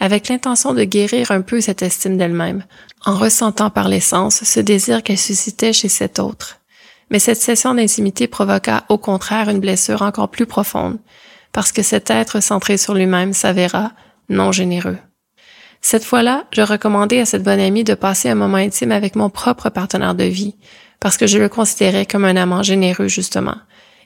avec 0.00 0.28
l'intention 0.28 0.74
de 0.74 0.84
guérir 0.84 1.30
un 1.30 1.40
peu 1.40 1.60
cette 1.60 1.82
estime 1.82 2.16
d'elle-même, 2.16 2.64
en 3.04 3.16
ressentant 3.16 3.70
par 3.70 3.88
l'essence 3.88 4.44
ce 4.44 4.60
désir 4.60 5.02
qu'elle 5.02 5.18
suscitait 5.18 5.72
chez 5.72 5.88
cet 5.88 6.18
autre. 6.18 6.58
Mais 7.10 7.18
cette 7.18 7.40
session 7.40 7.74
d'intimité 7.74 8.26
provoqua 8.26 8.84
au 8.88 8.98
contraire 8.98 9.48
une 9.48 9.60
blessure 9.60 10.02
encore 10.02 10.28
plus 10.28 10.46
profonde, 10.46 10.98
parce 11.52 11.72
que 11.72 11.82
cet 11.82 12.10
être 12.10 12.40
centré 12.40 12.76
sur 12.76 12.94
lui-même 12.94 13.32
s'avéra 13.32 13.92
non 14.28 14.52
généreux. 14.52 14.98
Cette 15.80 16.04
fois-là, 16.04 16.44
je 16.52 16.62
recommandais 16.62 17.20
à 17.20 17.24
cette 17.24 17.42
bonne 17.42 17.60
amie 17.60 17.84
de 17.84 17.94
passer 17.94 18.28
un 18.28 18.34
moment 18.34 18.56
intime 18.56 18.92
avec 18.92 19.16
mon 19.16 19.30
propre 19.30 19.70
partenaire 19.70 20.14
de 20.14 20.24
vie, 20.24 20.56
parce 21.00 21.16
que 21.16 21.26
je 21.26 21.38
le 21.38 21.48
considérais 21.48 22.06
comme 22.06 22.24
un 22.24 22.36
amant 22.36 22.62
généreux 22.62 23.08
justement, 23.08 23.56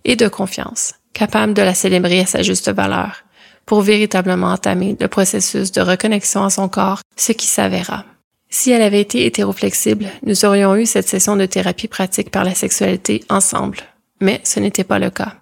et 0.05 0.17
de 0.17 0.29
confiance, 0.29 0.95
capable 1.13 1.55
de 1.55 1.63
la 1.63 1.75
célébrer 1.75 2.21
à 2.21 2.27
sa 2.27 2.43
juste 2.43 2.71
valeur, 2.71 3.25
pour 3.67 3.81
véritablement 3.81 4.49
entamer 4.49 4.97
le 5.01 5.09
processus 5.09 5.73
de 5.73 5.81
reconnexion 5.81 6.45
à 6.45 6.51
son 6.51 6.69
corps, 6.69 7.01
ce 7.17 7.33
qui 7.33 7.47
s'avéra. 7.47 8.05
Si 8.51 8.71
elle 8.71 8.83
avait 8.83 9.01
été 9.01 9.25
hétéroflexible, 9.25 10.07
nous 10.25 10.45
aurions 10.45 10.77
eu 10.77 10.85
cette 10.85 11.09
session 11.09 11.37
de 11.37 11.47
thérapie 11.47 11.89
pratique 11.89 12.31
par 12.31 12.45
la 12.45 12.55
sexualité 12.55 13.25
ensemble, 13.31 13.79
mais 14.21 14.41
ce 14.45 14.61
n'était 14.61 14.85
pas 14.85 14.99
le 14.99 15.09
cas. 15.09 15.37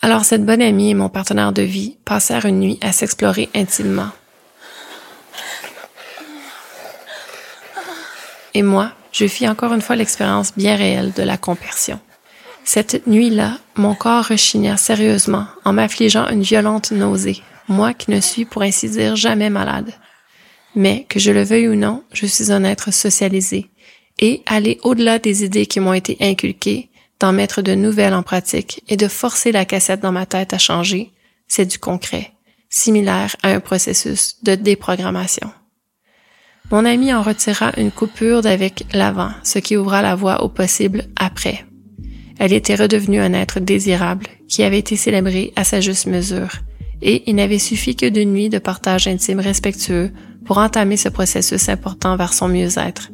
Alors 0.00 0.24
cette 0.24 0.46
bonne 0.46 0.62
amie 0.62 0.90
et 0.90 0.94
mon 0.94 1.10
partenaire 1.10 1.52
de 1.52 1.62
vie 1.62 1.98
passèrent 2.04 2.46
une 2.46 2.60
nuit 2.60 2.78
à 2.80 2.92
s'explorer 2.92 3.50
intimement. 3.54 4.08
Et 8.54 8.62
moi, 8.62 8.92
je 9.12 9.26
fis 9.26 9.48
encore 9.48 9.72
une 9.72 9.80
fois 9.82 9.96
l'expérience 9.96 10.52
bien 10.56 10.76
réelle 10.76 11.12
de 11.12 11.22
la 11.22 11.36
compersion. 11.36 12.00
Cette 12.64 13.06
nuit-là, 13.06 13.58
mon 13.76 13.94
corps 13.94 14.26
rechigna 14.26 14.76
sérieusement 14.76 15.46
en 15.64 15.72
m'affligeant 15.72 16.28
une 16.28 16.42
violente 16.42 16.92
nausée, 16.92 17.42
moi 17.68 17.92
qui 17.92 18.10
ne 18.10 18.20
suis 18.20 18.44
pour 18.44 18.62
ainsi 18.62 18.88
dire 18.88 19.16
jamais 19.16 19.50
malade. 19.50 19.92
Mais, 20.74 21.04
que 21.08 21.18
je 21.18 21.32
le 21.32 21.42
veuille 21.42 21.68
ou 21.68 21.74
non, 21.74 22.04
je 22.12 22.26
suis 22.26 22.52
un 22.52 22.64
être 22.64 22.92
socialisé, 22.92 23.70
et 24.18 24.42
aller 24.46 24.78
au-delà 24.82 25.18
des 25.18 25.44
idées 25.44 25.66
qui 25.66 25.80
m'ont 25.80 25.92
été 25.92 26.16
inculquées, 26.20 26.88
d'en 27.22 27.32
mettre 27.32 27.62
de 27.62 27.74
nouvelles 27.74 28.14
en 28.14 28.24
pratique 28.24 28.82
et 28.88 28.96
de 28.96 29.06
forcer 29.06 29.52
la 29.52 29.64
cassette 29.64 30.00
dans 30.00 30.10
ma 30.10 30.26
tête 30.26 30.52
à 30.52 30.58
changer, 30.58 31.12
c'est 31.46 31.66
du 31.66 31.78
concret, 31.78 32.32
similaire 32.68 33.36
à 33.44 33.50
un 33.50 33.60
processus 33.60 34.42
de 34.42 34.56
déprogrammation. 34.56 35.52
Mon 36.72 36.86
ami 36.86 37.12
en 37.12 37.20
retira 37.20 37.70
une 37.76 37.90
coupure 37.90 38.40
d'avec 38.40 38.86
l'avant, 38.94 39.30
ce 39.42 39.58
qui 39.58 39.76
ouvra 39.76 40.00
la 40.00 40.14
voie 40.14 40.42
au 40.42 40.48
possible 40.48 41.04
après. 41.16 41.66
Elle 42.38 42.54
était 42.54 42.76
redevenue 42.76 43.20
un 43.20 43.34
être 43.34 43.60
désirable, 43.60 44.26
qui 44.48 44.62
avait 44.62 44.78
été 44.78 44.96
célébré 44.96 45.52
à 45.54 45.64
sa 45.64 45.82
juste 45.82 46.06
mesure, 46.06 46.48
et 47.02 47.24
il 47.26 47.36
n'avait 47.36 47.58
suffi 47.58 47.94
que 47.94 48.08
d'une 48.08 48.32
nuit 48.32 48.48
de 48.48 48.58
partage 48.58 49.06
intime 49.06 49.40
respectueux 49.40 50.12
pour 50.46 50.56
entamer 50.56 50.96
ce 50.96 51.10
processus 51.10 51.68
important 51.68 52.16
vers 52.16 52.32
son 52.32 52.48
mieux-être. 52.48 53.10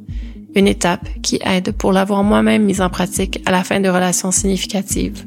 Une 0.55 0.69
étape 0.69 1.09
qui 1.21 1.41
aide 1.45 1.73
pour 1.73 1.93
l'avoir 1.93 2.23
moi-même 2.23 2.63
mise 2.63 2.81
en 2.81 2.91
pratique 2.91 3.43
à 3.45 3.51
la 3.51 3.65
fin 3.65 3.81
de 3.81 3.89
relations 3.89 4.31
significatives. 4.31 5.27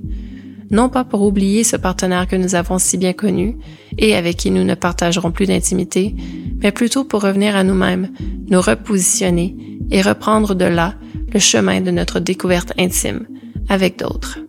Non 0.71 0.87
pas 0.87 1.03
pour 1.03 1.21
oublier 1.21 1.63
ce 1.63 1.75
partenaire 1.75 2.27
que 2.27 2.37
nous 2.37 2.55
avons 2.55 2.79
si 2.79 2.97
bien 2.97 3.13
connu 3.13 3.57
et 3.97 4.15
avec 4.15 4.37
qui 4.37 4.51
nous 4.51 4.63
ne 4.63 4.73
partagerons 4.73 5.31
plus 5.31 5.45
d'intimité, 5.45 6.15
mais 6.63 6.71
plutôt 6.71 7.03
pour 7.03 7.21
revenir 7.21 7.55
à 7.55 7.63
nous-mêmes, 7.63 8.09
nous 8.49 8.61
repositionner 8.61 9.55
et 9.91 10.01
reprendre 10.01 10.55
de 10.55 10.65
là 10.65 10.95
le 11.33 11.39
chemin 11.39 11.81
de 11.81 11.91
notre 11.91 12.19
découverte 12.19 12.71
intime 12.79 13.27
avec 13.67 13.99
d'autres. 13.99 14.39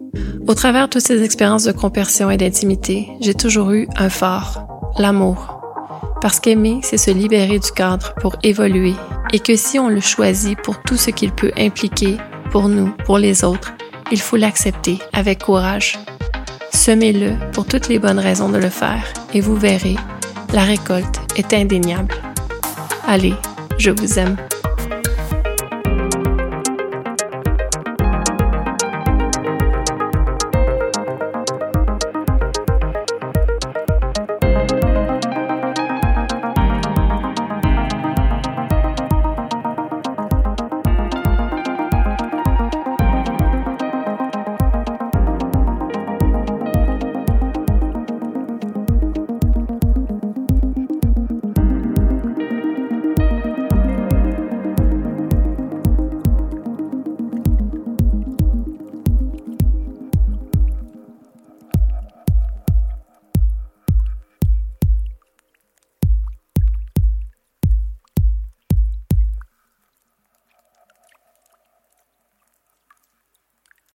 Au 0.46 0.54
travers 0.54 0.86
de 0.86 0.90
toutes 0.90 1.06
ces 1.06 1.22
expériences 1.22 1.64
de 1.64 1.72
compersion 1.72 2.30
et 2.30 2.36
d'intimité, 2.36 3.08
j'ai 3.20 3.34
toujours 3.34 3.72
eu 3.72 3.88
un 3.96 4.08
phare, 4.08 4.66
l'amour. 4.98 5.60
Parce 6.20 6.38
qu'aimer, 6.38 6.80
c'est 6.82 6.98
se 6.98 7.10
libérer 7.10 7.58
du 7.58 7.70
cadre 7.72 8.14
pour 8.20 8.36
évoluer 8.44 8.94
et 9.32 9.40
que 9.40 9.56
si 9.56 9.78
on 9.78 9.88
le 9.88 10.00
choisit 10.00 10.56
pour 10.60 10.80
tout 10.82 10.96
ce 10.96 11.10
qu'il 11.10 11.32
peut 11.32 11.52
impliquer 11.56 12.16
pour 12.50 12.68
nous, 12.68 12.92
pour 13.06 13.18
les 13.18 13.44
autres, 13.44 13.72
il 14.12 14.20
faut 14.20 14.36
l'accepter 14.36 14.98
avec 15.12 15.42
courage. 15.42 15.98
Semez-le 16.72 17.34
pour 17.52 17.66
toutes 17.66 17.88
les 17.88 17.98
bonnes 17.98 18.18
raisons 18.18 18.48
de 18.48 18.58
le 18.58 18.70
faire 18.70 19.04
et 19.32 19.40
vous 19.40 19.56
verrez, 19.56 19.96
la 20.52 20.62
récolte 20.62 21.20
est 21.36 21.52
indéniable. 21.52 22.14
Allez, 23.06 23.34
je 23.78 23.90
vous 23.90 24.18
aime. 24.18 24.36